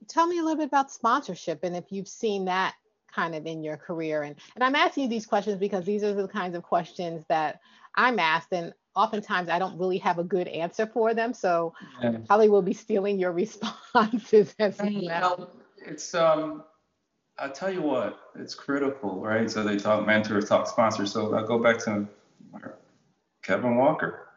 [0.09, 2.75] tell me a little bit about sponsorship, and if you've seen that
[3.15, 6.15] kind of in your career, and and I'm asking you these questions because these are
[6.15, 7.61] the kinds of questions that
[7.95, 11.33] I'm asked, and oftentimes I don't really have a good answer for them.
[11.35, 12.19] So yeah.
[12.27, 15.51] probably will be stealing your responses as well.
[15.79, 16.65] It's um
[17.39, 19.51] I'll tell you what, it's critical, right?
[19.51, 21.13] So they talk mentors, talk sponsors.
[21.13, 22.07] So I'll go back to
[23.43, 24.29] Kevin Walker,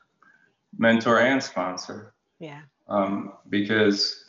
[0.78, 2.14] mentor and sponsor.
[2.40, 2.62] Yeah.
[2.88, 4.26] Um, because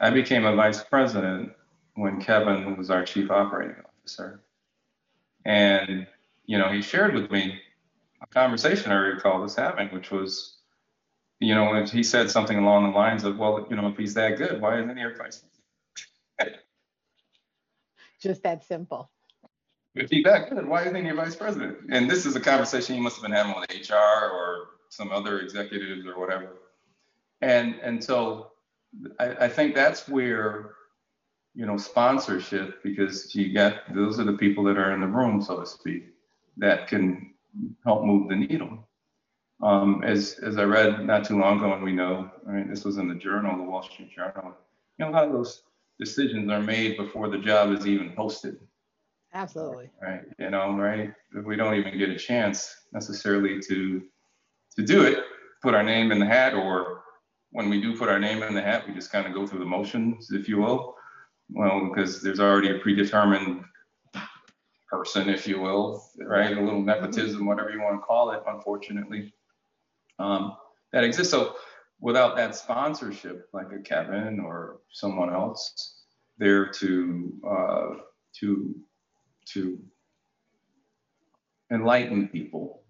[0.00, 1.52] I became a vice president
[2.00, 4.40] when Kevin was our chief operating officer.
[5.44, 6.06] And,
[6.46, 7.60] you know, he shared with me
[8.22, 10.56] a conversation I recall us having, which was,
[11.40, 14.38] you know, he said something along the lines of, well, you know, if he's that
[14.38, 15.52] good, why isn't he president?
[18.22, 19.10] Just that simple.
[19.94, 21.78] If he's that good, why isn't he your vice president?
[21.90, 25.40] And this is a conversation he must have been having with HR or some other
[25.40, 26.52] executives or whatever.
[27.42, 28.52] And and so
[29.18, 30.72] I, I think that's where
[31.54, 35.42] you know sponsorship because you get those are the people that are in the room
[35.42, 36.14] so to speak
[36.56, 37.34] that can
[37.84, 38.86] help move the needle.
[39.62, 42.84] Um, as as I read not too long ago, and we know, I mean, this
[42.84, 44.54] was in the Journal, the Wall Street Journal.
[44.98, 45.64] You know, a lot of those
[45.98, 48.56] decisions are made before the job is even posted.
[49.34, 49.90] Absolutely.
[50.02, 50.22] Right.
[50.38, 51.12] You know, right.
[51.44, 54.02] We don't even get a chance necessarily to
[54.76, 55.18] to do it,
[55.62, 57.02] put our name in the hat, or
[57.50, 59.58] when we do put our name in the hat, we just kind of go through
[59.58, 60.94] the motions, if you will.
[61.52, 63.64] Well, because there's already a predetermined
[64.88, 66.56] person, if you will, right?
[66.56, 69.32] A little nepotism, whatever you want to call it, unfortunately,
[70.18, 70.56] um,
[70.92, 71.30] that exists.
[71.30, 71.56] So
[72.00, 75.96] without that sponsorship, like a Kevin or someone else,
[76.38, 77.86] there to uh,
[78.40, 78.74] to
[79.52, 79.78] to
[81.72, 82.82] enlighten people,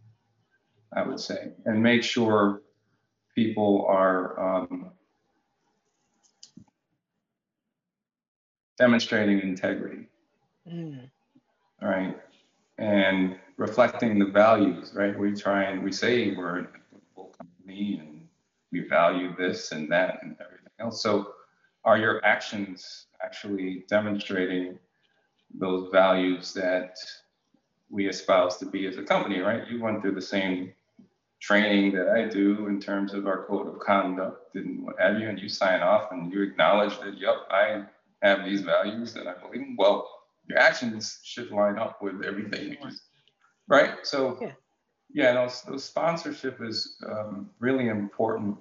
[0.94, 2.62] I would say, and make sure
[3.34, 4.92] people are um,
[8.80, 10.08] demonstrating integrity.
[10.66, 11.10] Mm
[11.80, 12.16] right?
[12.78, 15.18] And reflecting the values, right?
[15.18, 18.26] We try and we say we're an equitable company and
[18.72, 21.02] we value this and that and everything else.
[21.02, 21.32] So
[21.84, 24.78] are your actions actually demonstrating
[25.54, 26.96] those values that
[27.90, 29.66] we espouse to be as a company, right?
[29.68, 30.72] You went through the same
[31.40, 35.28] training that I do in terms of our code of conduct and what have you,
[35.28, 37.84] and you sign off and you acknowledge that, yep, I
[38.22, 39.76] have these values that I believe in.
[39.78, 40.08] Well,
[40.48, 42.76] your actions should line up with everything
[43.70, 43.94] right?
[44.02, 44.52] So yeah,
[45.12, 48.58] yeah those, those sponsorship is um, really important.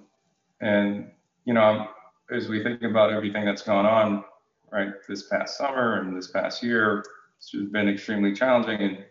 [0.62, 1.10] And
[1.44, 1.88] you know
[2.30, 4.24] as we think about everything that's gone on
[4.70, 7.02] right this past summer and this past year
[7.36, 8.80] it's just been extremely challenging.
[8.80, 9.04] And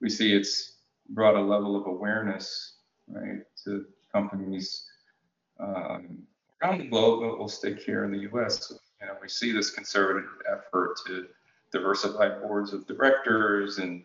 [0.00, 0.78] we see it's
[1.10, 2.78] brought a level of awareness
[3.08, 4.86] right to companies
[5.60, 6.18] um,
[6.62, 8.72] around the globe but we'll stick here in the us
[9.04, 11.26] you know we see this conservative effort to
[11.72, 14.02] diversify boards of directors and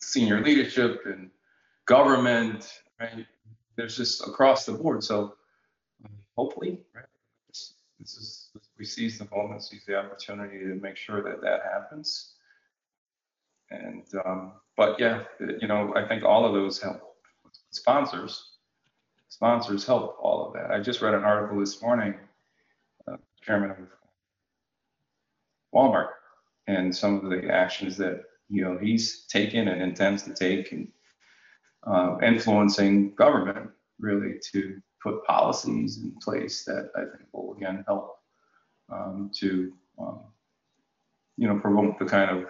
[0.00, 1.30] senior leadership and
[1.86, 3.26] government, right?
[3.76, 5.04] There's just across the board.
[5.04, 5.34] So
[6.04, 7.04] um, hopefully, right,
[7.48, 8.48] this, this is
[8.78, 12.34] we seize the moment, seize the opportunity to make sure that that happens.
[13.70, 17.00] And um, but yeah, you know, I think all of those help.
[17.70, 18.52] Sponsors,
[19.28, 20.70] sponsors help all of that.
[20.70, 22.14] I just read an article this morning,
[23.44, 23.76] chairman of
[25.74, 26.08] Walmart
[26.66, 30.88] and some of the actions that you know he's taken and intends to take and
[31.86, 38.16] uh, influencing government really to put policies in place that I think will again help
[38.90, 40.20] um, to um,
[41.36, 42.44] you know promote the kind of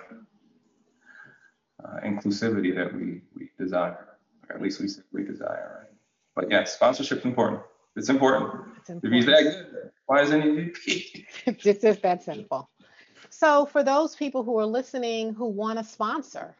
[1.84, 4.16] uh, inclusivity that we we desire,
[4.48, 5.96] or at least we we desire, right?
[6.36, 7.62] But yeah, sponsorship is important.
[7.96, 8.76] It's important.
[8.78, 9.04] It's important.
[9.04, 11.26] If he's that good, why isn't he VP?
[11.46, 12.70] it's just that simple.
[13.30, 16.54] So for those people who are listening who want to sponsor,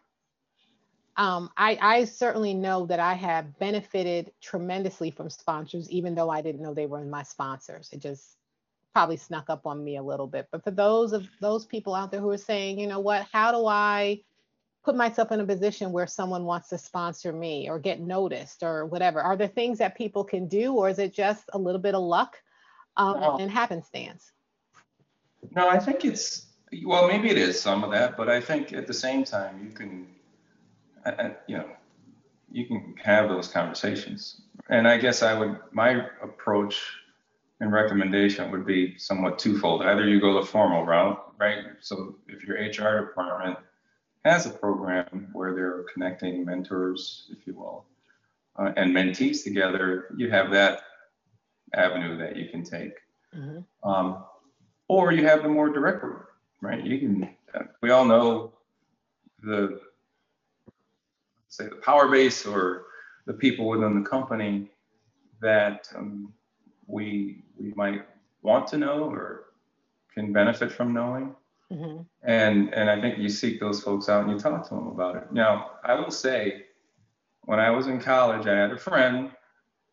[1.16, 6.42] um, I, I, certainly know that I have benefited tremendously from sponsors, even though I
[6.42, 7.90] didn't know they were my sponsors.
[7.92, 8.36] It just
[8.92, 10.48] probably snuck up on me a little bit.
[10.50, 13.52] But for those of those people out there who are saying, you know what, how
[13.52, 14.22] do I
[14.84, 18.86] put myself in a position where someone wants to sponsor me or get noticed or
[18.86, 19.20] whatever?
[19.20, 22.02] Are there things that people can do, or is it just a little bit of
[22.02, 22.38] luck
[22.96, 23.36] um, no.
[23.38, 24.32] and happenstance?
[25.54, 26.46] No, I think it's
[26.84, 29.70] well, maybe it is some of that, but I think at the same time you
[29.70, 30.06] can,
[31.46, 31.68] you know,
[32.50, 34.40] you can have those conversations.
[34.68, 36.82] And I guess I would my approach
[37.60, 39.82] and recommendation would be somewhat twofold.
[39.82, 41.64] Either you go the formal route, right?
[41.80, 43.58] So if your HR department
[44.24, 47.84] has a program where they're connecting mentors, if you will,
[48.56, 50.80] uh, and mentees together, you have that
[51.74, 52.92] avenue that you can take.
[53.36, 53.88] Mm-hmm.
[53.88, 54.24] Um,
[54.88, 56.26] or you have the more direct route,
[56.60, 56.84] right?
[56.84, 58.52] You can, uh, we all know
[59.42, 59.80] the,
[61.48, 62.84] say, the power base or
[63.26, 64.70] the people within the company
[65.40, 66.32] that um,
[66.86, 68.06] we we might
[68.42, 69.46] want to know or
[70.12, 71.34] can benefit from knowing.
[71.72, 72.02] Mm-hmm.
[72.22, 75.16] And and I think you seek those folks out and you talk to them about
[75.16, 75.32] it.
[75.32, 76.66] Now, I will say,
[77.42, 79.30] when I was in college, I had a friend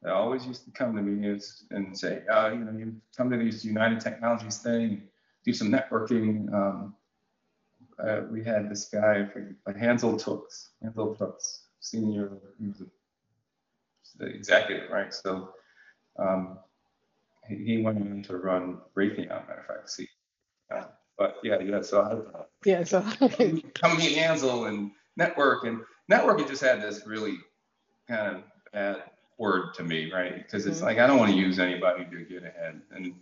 [0.02, 1.40] that always used to come to me
[1.70, 5.04] and say, oh, you know, you come to these United Technologies thing,
[5.46, 6.52] do some networking.
[6.54, 6.96] Um,
[8.04, 9.28] uh, we had this guy,
[9.80, 12.84] Hansel Tookes, Hansel Tookes, senior, he was
[14.18, 15.14] the executive, right?
[15.14, 15.50] So
[16.18, 16.58] um,
[17.48, 19.90] he went on to run Raytheon, matter of fact.
[19.90, 20.08] See,
[20.74, 20.86] uh,
[21.18, 21.82] but yeah, yeah.
[21.82, 23.02] So I, yeah, so
[23.76, 25.82] come meet Hansel and network and
[26.12, 27.38] networking just had this really
[28.08, 28.44] kind of
[28.74, 29.04] bad
[29.42, 30.38] word to me, right?
[30.38, 30.86] Because it's mm-hmm.
[30.86, 33.14] like I don't want to use anybody to get ahead, and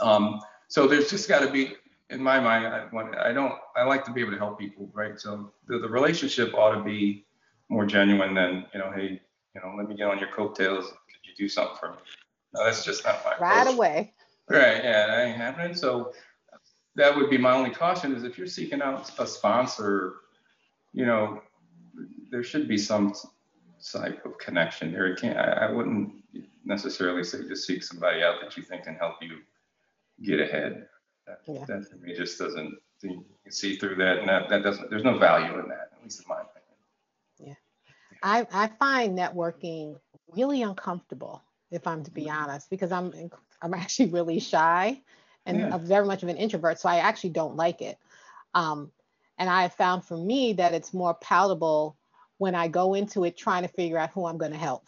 [0.00, 1.74] um, so there's just got to be,
[2.10, 4.88] in my mind, I want, I don't, I like to be able to help people,
[4.92, 5.18] right?
[5.18, 7.24] So the, the relationship ought to be
[7.68, 9.20] more genuine than you know, hey,
[9.54, 10.86] you know, let me get on your coattails.
[10.86, 11.96] Could you do something for me?
[12.54, 13.74] No, that's just not my right approach.
[13.74, 14.14] away.
[14.48, 15.74] Right, yeah, that ain't happening.
[15.74, 16.12] So
[16.94, 20.14] that would be my only caution is if you're seeking out a sponsor,
[20.92, 21.42] you know,
[22.30, 23.12] there should be some
[23.82, 25.14] type of connection there.
[25.16, 26.12] Can't, I, I wouldn't
[26.64, 29.38] necessarily say just seek somebody out that you think can help you
[30.24, 30.86] get ahead.
[31.26, 31.64] That, yeah.
[31.66, 35.04] that to me just doesn't, you can see through that and that, that doesn't, there's
[35.04, 36.76] no value in that, at least in my opinion.
[37.38, 37.54] Yeah.
[38.22, 39.98] I, I find networking
[40.34, 42.44] really uncomfortable if I'm to be mm-hmm.
[42.44, 43.12] honest, because I'm
[43.60, 45.00] I'm actually really shy
[45.46, 45.78] and yeah.
[45.78, 47.98] very much of an introvert, so I actually don't like it.
[48.54, 48.92] Um,
[49.38, 51.96] and I have found for me that it's more palatable
[52.38, 54.86] when I go into it trying to figure out who I'm going to help.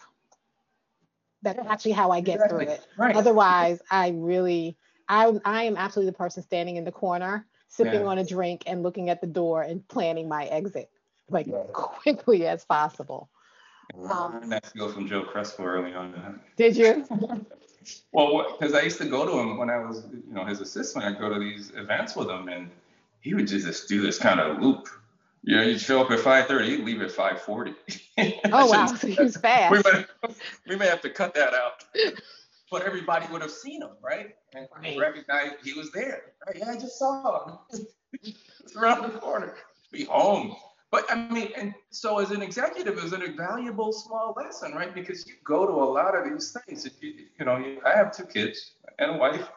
[1.42, 2.64] That's actually how I get exactly.
[2.64, 2.86] through it.
[2.96, 3.16] Right.
[3.16, 4.76] Otherwise, I really,
[5.08, 8.06] I, I am absolutely the person standing in the corner, sipping yeah.
[8.06, 10.90] on a drink and looking at the door and planning my exit
[11.30, 11.62] like yeah.
[11.72, 13.28] quickly as possible.
[14.10, 16.40] Um, that skill from Joe Crespo early on.
[16.56, 17.06] Did you?
[18.12, 21.04] well, because I used to go to him when I was, you know, his assistant.
[21.04, 22.70] I'd go to these events with him, and
[23.20, 24.88] he would just do this kind of loop.
[25.48, 27.74] You know, you'd show up at 5:30, he'd leave at 5:40.
[28.52, 29.72] oh wow, so he was fast.
[29.72, 30.04] We may,
[30.68, 31.86] we may have to cut that out.
[32.70, 34.34] But everybody would have seen him, right?
[34.54, 34.98] And right.
[34.98, 36.34] recognized he was there.
[36.46, 36.58] Right?
[36.58, 37.86] Yeah, I just saw him.
[38.22, 39.54] it's around the corner.
[39.90, 40.54] Be home.
[40.90, 44.94] But I mean, and so as an executive, it's an invaluable small lesson, right?
[44.94, 46.86] Because you go to a lot of these things.
[47.00, 49.48] You, you know, you, I have two kids and a wife.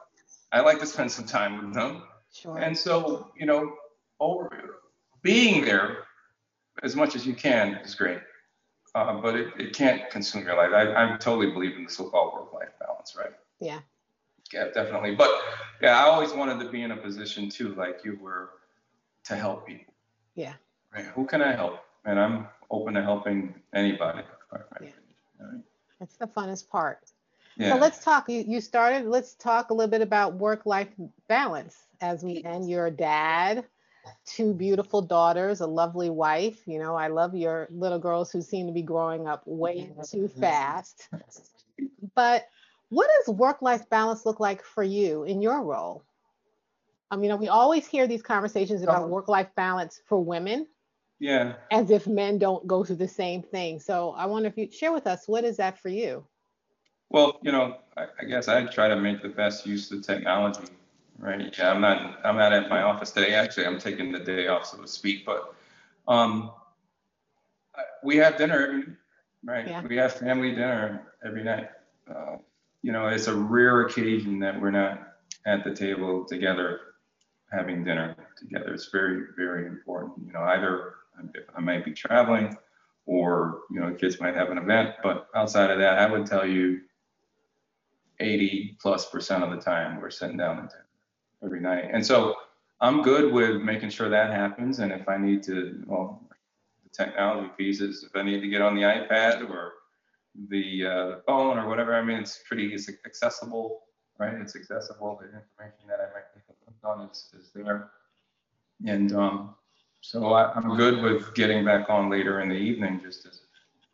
[0.53, 2.03] I like to spend some time with them.
[2.31, 2.57] Sure.
[2.57, 3.73] And so, you know,
[4.21, 4.80] over
[5.21, 6.05] being there
[6.83, 8.19] as much as you can is great.
[8.93, 10.71] Uh, but it, it can't consume your life.
[10.73, 13.31] I, I totally believe in the so-called work-life balance, right?
[13.59, 13.79] Yeah.
[14.51, 15.15] Yeah, definitely.
[15.15, 15.31] But
[15.81, 18.49] yeah, I always wanted to be in a position too, like you were,
[19.23, 19.93] to help people.
[20.35, 20.53] Yeah
[20.93, 21.79] right, who can I help?
[22.05, 24.23] And I'm open to helping anybody.
[24.51, 24.63] Right.
[24.81, 24.89] Yeah.
[25.39, 25.61] Right.
[25.99, 26.99] That's the funnest part.
[27.57, 27.73] Yeah.
[27.73, 28.29] So let's talk.
[28.29, 29.05] You, you started.
[29.05, 30.89] Let's talk a little bit about work-life
[31.27, 33.65] balance as we and your dad,
[34.25, 36.67] two beautiful daughters, a lovely wife.
[36.67, 40.27] You know, I love your little girls who seem to be growing up way too
[40.27, 41.09] fast.
[42.15, 42.47] But
[42.89, 46.03] what does work-life balance look like for you in your role?
[47.09, 49.07] I mean, we always hear these conversations about oh.
[49.07, 50.67] work-life balance for women,
[51.19, 51.53] Yeah.
[51.71, 53.79] As if men don't go through the same thing.
[53.79, 56.25] So I wonder if you share with us what is that for you?
[57.09, 60.63] Well, you know, I, I guess I try to make the best use of technology,
[61.21, 61.55] right?
[61.57, 63.33] Yeah, I'm not I'm not at my office today.
[63.33, 65.25] Actually, I'm taking the day off, so to speak.
[65.25, 65.53] But
[66.07, 66.51] um,
[68.03, 68.83] we have dinner every
[69.43, 69.67] right.
[69.67, 69.83] Yeah.
[69.87, 71.69] We have family dinner every night.
[72.09, 72.37] Uh,
[72.81, 75.15] you know, it's a rare occasion that we're not
[75.45, 76.79] at the table together
[77.51, 78.73] having dinner together.
[78.73, 80.25] It's very, very important.
[80.25, 80.95] You know, either
[81.55, 82.57] I might be traveling
[83.05, 86.45] or, you know, kids might have an event, but outside of that, I would tell
[86.45, 86.81] you
[88.19, 90.85] 80 plus percent of the time we're sitting down at dinner
[91.43, 91.89] every night.
[91.91, 92.35] And so
[92.79, 94.79] I'm good with making sure that happens.
[94.79, 96.27] And if I need to, well,
[96.83, 99.73] the technology pieces, if I need to get on the iPad or
[100.49, 103.81] the uh, phone or whatever, I mean, it's pretty it's accessible,
[104.17, 104.33] right?
[104.33, 105.19] It's accessible.
[105.21, 107.91] The information that I might click on is, is there.
[108.85, 109.55] And um,
[110.01, 113.29] so I, am good with getting back on later in the evening just to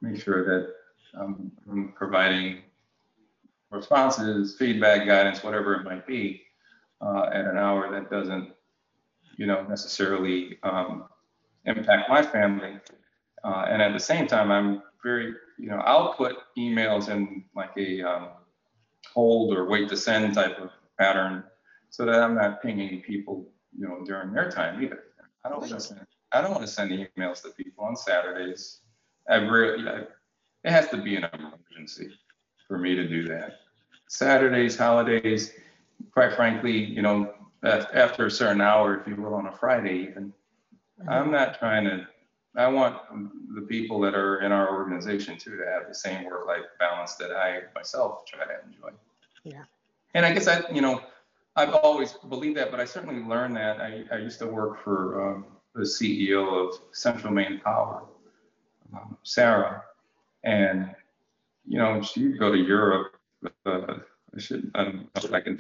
[0.02, 0.74] make sure that
[1.14, 2.60] I'm providing
[3.70, 6.44] responses, feedback, guidance, whatever it might be,
[7.02, 8.52] uh, at an hour that doesn't,
[9.38, 11.06] you know, necessarily um,
[11.66, 12.80] impact my family.
[13.44, 17.72] Uh, and at the same time, I'm very, you know, I'll put emails in like
[17.78, 18.30] a um,
[19.14, 21.44] hold or wait to send type of pattern
[21.90, 25.04] so that I'm not pinging people, you know, during their time either.
[25.46, 28.82] I don't want to send, I don't want to send emails to people on Saturdays.
[29.30, 30.00] I really, I,
[30.64, 32.10] it has to be an emergency
[32.68, 33.60] for me to do that.
[34.10, 35.54] Saturdays, holidays,
[36.12, 37.34] quite frankly, you know,
[37.64, 40.34] after a certain hour, if you will, on a Friday even,
[41.00, 41.10] mm-hmm.
[41.10, 42.08] I'm not trying to.
[42.56, 42.98] I want
[43.54, 47.32] the people that are in our organization too to have the same work-life balance that
[47.32, 48.98] I myself try to enjoy.
[49.44, 49.64] Yeah.
[50.16, 51.02] And I guess I, you know,
[51.56, 53.80] I've always believed that, but I certainly learned that.
[53.80, 55.46] I, I used to work for um,
[55.76, 58.04] the CEO of Central Maine Power,
[58.94, 59.84] um, Sarah,
[60.44, 60.96] and
[61.68, 63.20] you know, she'd go to Europe.
[63.66, 63.96] Uh,
[64.38, 65.58] I should, I don't know if I can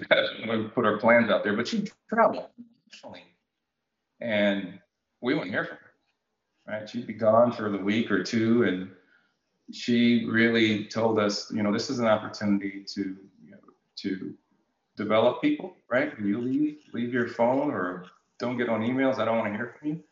[0.69, 2.51] put our plans out there, but she'd travel
[4.21, 4.79] and
[5.21, 5.83] we wouldn't hear from her.
[6.67, 6.89] Right?
[6.89, 8.91] She'd be gone for the week or two, and
[9.71, 13.57] she really told us, you know, this is an opportunity to, you know,
[13.97, 14.33] to
[14.95, 15.75] develop people.
[15.89, 16.13] Right?
[16.19, 18.05] You leave, leave your phone, or
[18.39, 19.17] don't get on emails.
[19.17, 20.03] I don't want to hear from you.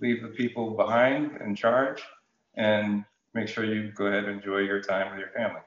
[0.00, 2.02] Leave the people behind in charge,
[2.54, 3.04] and
[3.34, 5.60] make sure you go ahead and enjoy your time with your family.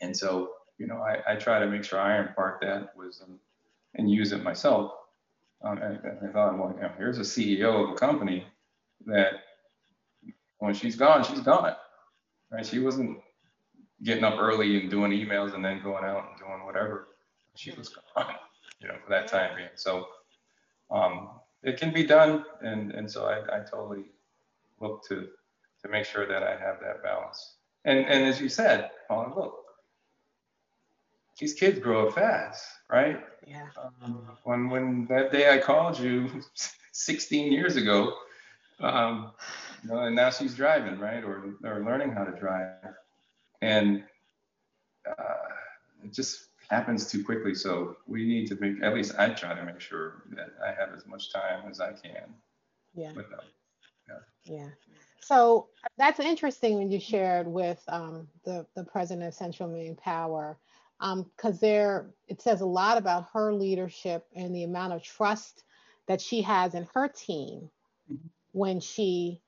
[0.00, 3.38] And so, you know, I, I try to make sure I impart that wisdom
[3.94, 4.92] and use it myself.
[5.62, 8.44] Um, and, I thought, well, you know, here's a CEO of a company
[9.06, 9.34] that
[10.58, 11.74] when she's gone, she's gone.
[12.50, 12.66] Right?
[12.66, 13.18] She wasn't
[14.02, 17.08] getting up early and doing emails and then going out and doing whatever.
[17.54, 18.34] She was gone,
[18.80, 19.68] you know, for that time being.
[19.74, 20.06] So
[20.90, 21.30] um,
[21.62, 24.04] it can be done, and and so I, I totally
[24.80, 25.28] look to
[25.82, 27.56] to make sure that I have that balance.
[27.84, 29.63] And and as you said, Paul, look,
[31.38, 33.20] these kids grow up fast, right?
[33.46, 33.66] Yeah.
[34.02, 36.28] Um, when when that day I called you
[36.92, 38.14] 16 years ago,
[38.80, 39.32] um,
[39.82, 42.94] you know, and now she's driving, right, or or learning how to drive,
[43.62, 44.04] and
[45.08, 45.48] uh,
[46.04, 47.54] it just happens too quickly.
[47.54, 50.94] So we need to make at least I try to make sure that I have
[50.96, 52.34] as much time as I can
[52.94, 53.12] yeah.
[54.08, 54.14] Yeah.
[54.44, 54.68] Yeah.
[55.20, 60.58] So that's interesting when you shared with um, the the president of Central Maine Power,
[61.00, 65.64] because um, there it says a lot about her leadership and the amount of trust
[66.06, 67.70] that she has in her team
[68.10, 68.26] mm-hmm.
[68.52, 69.40] when she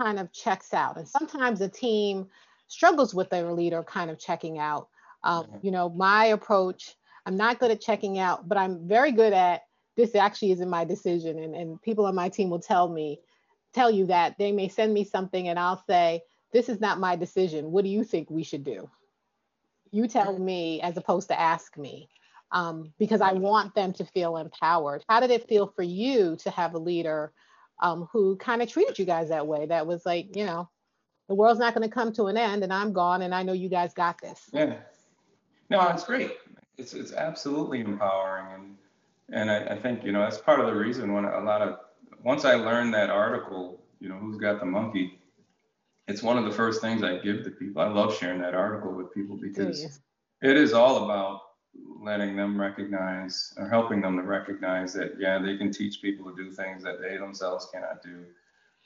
[0.00, 0.96] kind of checks out.
[0.96, 2.28] And sometimes the team
[2.68, 4.88] struggles with their leader kind of checking out.
[5.22, 5.46] Um.
[5.62, 6.94] You know, my approach,
[7.24, 9.62] I'm not good at checking out, but I'm very good at
[9.96, 11.38] this actually isn't my decision.
[11.38, 13.20] And, and people on my team will tell me,
[13.72, 17.16] tell you that they may send me something and I'll say, this is not my
[17.16, 17.72] decision.
[17.72, 18.88] What do you think we should do?
[19.90, 22.08] You tell me as opposed to ask me.
[22.52, 25.04] Um, because I want them to feel empowered.
[25.08, 27.32] How did it feel for you to have a leader
[27.82, 29.66] um, who kind of treated you guys that way?
[29.66, 30.68] That was like, you know,
[31.28, 33.52] the world's not going to come to an end, and I'm gone, and I know
[33.52, 34.40] you guys got this.
[34.52, 34.76] Yeah,
[35.70, 36.36] no, it's great.
[36.78, 38.76] It's it's absolutely empowering, and
[39.30, 41.78] and I, I think you know that's part of the reason when a lot of
[42.22, 45.18] once I learned that article, you know, who's got the monkey,
[46.08, 47.82] it's one of the first things I give to people.
[47.82, 50.00] I love sharing that article with people because
[50.42, 51.40] it is all about
[52.00, 56.36] letting them recognize or helping them to recognize that, yeah, they can teach people to
[56.36, 58.24] do things that they themselves cannot do.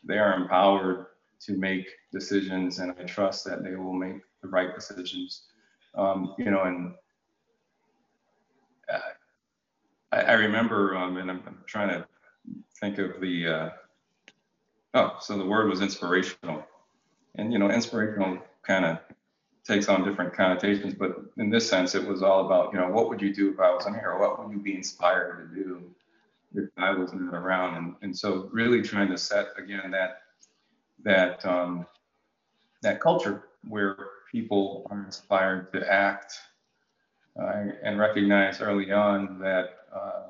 [0.04, 1.06] They are empowered
[1.40, 5.44] to make decisions, and I trust that they will make the right decisions.
[5.94, 6.94] Um, you know, and
[8.92, 8.98] uh,
[10.12, 12.06] I, I remember, um, and I'm, I'm trying to
[12.80, 13.70] think of the uh,
[14.92, 16.64] Oh, so the word was inspirational.
[17.40, 18.98] And, you know, inspirational kind of
[19.64, 23.08] takes on different connotations, but in this sense, it was all about, you know, what
[23.08, 24.18] would you do if I wasn't here?
[24.18, 25.82] What would you be inspired to do
[26.54, 27.76] if I was not around?
[27.76, 30.22] And, and so really trying to set, again, that,
[31.02, 31.86] that, um,
[32.82, 33.96] that culture where
[34.30, 36.38] people are inspired to act
[37.40, 40.22] uh, and recognize early on that, uh,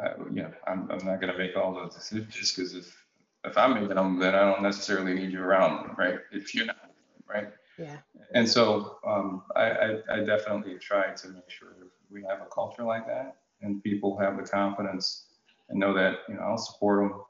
[0.00, 3.07] I, you know, I'm, I'm not going to make all those decisions because if
[3.44, 6.18] if I'm making them, then I don't necessarily need you around, right?
[6.32, 6.90] If you're not,
[7.28, 7.48] right?
[7.78, 7.98] Yeah.
[8.34, 11.68] And so um, I, I, I definitely try to make sure
[12.10, 15.26] we have a culture like that, and people have the confidence
[15.68, 17.20] and know that you know I'll support them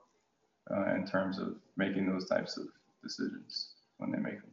[0.70, 2.66] uh, in terms of making those types of
[3.02, 4.50] decisions when they make them.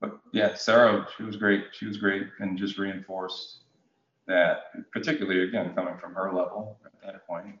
[0.00, 1.64] But yeah, Sarah, she was great.
[1.72, 3.60] She was great, and just reinforced
[4.26, 7.58] that, particularly again coming from her level at that point,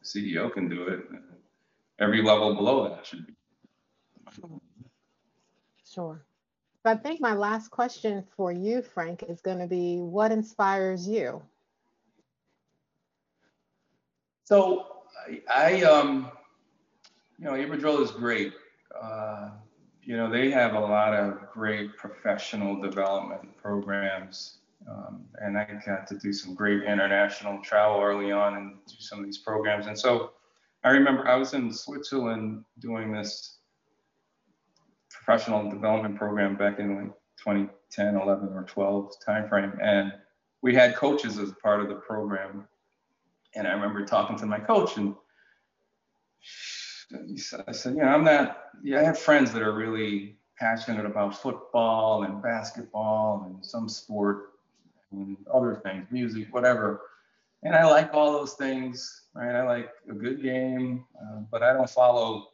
[0.00, 1.00] the CEO can do it.
[2.00, 3.34] Every level below that should be.
[5.86, 6.24] Sure.
[6.82, 11.08] But I think my last question for you, Frank, is going to be what inspires
[11.08, 11.42] you?
[14.44, 14.86] So
[15.26, 16.30] I, I um,
[17.38, 18.52] you know, Iberdrola is great.
[19.00, 19.50] Uh,
[20.02, 24.58] you know, they have a lot of great professional development programs.
[24.86, 29.20] Um, and I got to do some great international travel early on and do some
[29.20, 29.86] of these programs.
[29.86, 30.32] And so
[30.84, 33.56] I remember I was in Switzerland doing this
[35.10, 40.12] professional development program back in like 2010, 11, or 12 timeframe, and
[40.60, 42.68] we had coaches as part of the program.
[43.54, 45.14] And I remember talking to my coach, and
[47.66, 48.64] I said, know, I'm not.
[48.82, 54.54] Yeah, I have friends that are really passionate about football and basketball and some sport
[55.12, 57.00] and other things, music, whatever.
[57.64, 59.54] And I like all those things, right?
[59.54, 62.48] I like a good game, uh, but I don't follow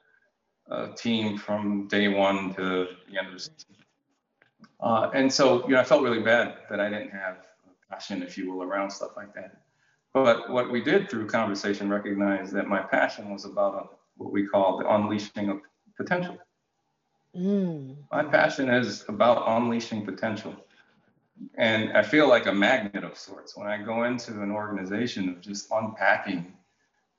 [0.70, 3.74] a team from day one to the end of the season.
[4.80, 8.22] Uh, and so, you know, I felt really bad that I didn't have a passion,
[8.22, 9.62] if you will, around stuff like that.
[10.14, 14.78] But what we did through conversation recognize that my passion was about what we call
[14.78, 15.60] the unleashing of
[15.96, 16.38] potential.
[17.36, 17.96] Mm.
[18.10, 20.54] My passion is about unleashing potential.
[21.56, 25.40] And I feel like a magnet of sorts when I go into an organization of
[25.40, 26.52] just unpacking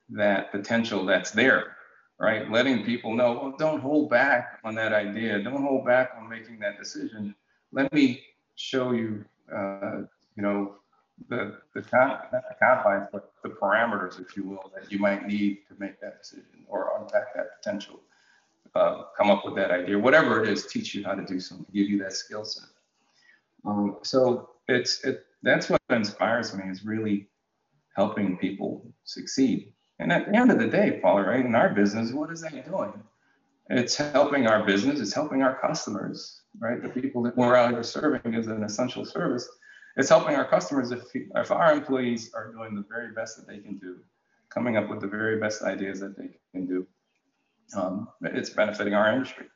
[0.10, 1.77] that potential that's there,
[2.19, 2.49] right?
[2.52, 5.41] Letting people know, well, don't hold back on that idea.
[5.41, 7.34] Don't hold back on making that decision.
[7.72, 8.22] Let me
[8.56, 10.02] show you, uh,
[10.35, 10.76] you know,
[11.30, 15.60] the the, con- the confines, but the parameters, if you will, that you might need
[15.68, 17.99] to make that decision or unpack that potential.
[18.73, 21.65] Uh, come up with that idea, whatever it is, teach you how to do something,
[21.73, 22.69] give you that skill set.
[23.65, 27.27] Um, so it's it that's what inspires me is really
[27.95, 29.73] helping people succeed.
[29.99, 32.65] And at the end of the day, Paula, right, in our business, what is that
[32.65, 32.93] doing?
[33.69, 36.81] It's helping our business, it's helping our customers, right?
[36.81, 39.47] The people that we're out here serving as an essential service.
[39.97, 43.59] It's helping our customers if, if our employees are doing the very best that they
[43.59, 43.99] can do,
[44.49, 46.88] coming up with the very best ideas that they can do.
[47.75, 49.47] Um, it's benefiting our industry.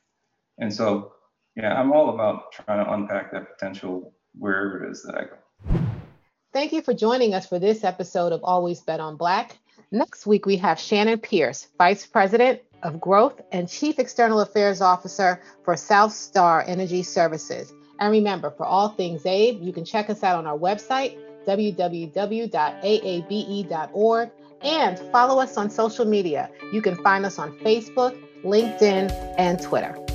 [0.58, 1.12] And so,
[1.56, 5.36] yeah, I'm all about trying to unpack that potential wherever it is that I go.
[6.52, 9.58] Thank you for joining us for this episode of Always Bet on Black.
[9.90, 15.40] Next week, we have Shannon Pierce, Vice President of Growth and Chief External Affairs Officer
[15.64, 17.72] for SouthStar Energy Services.
[18.00, 21.16] And remember, for all things ABE, you can check us out on our website,
[21.46, 21.90] www.aabe.org,
[24.62, 26.50] and follow us on social media.
[26.72, 30.05] You can find us on Facebook, LinkedIn, and Twitter.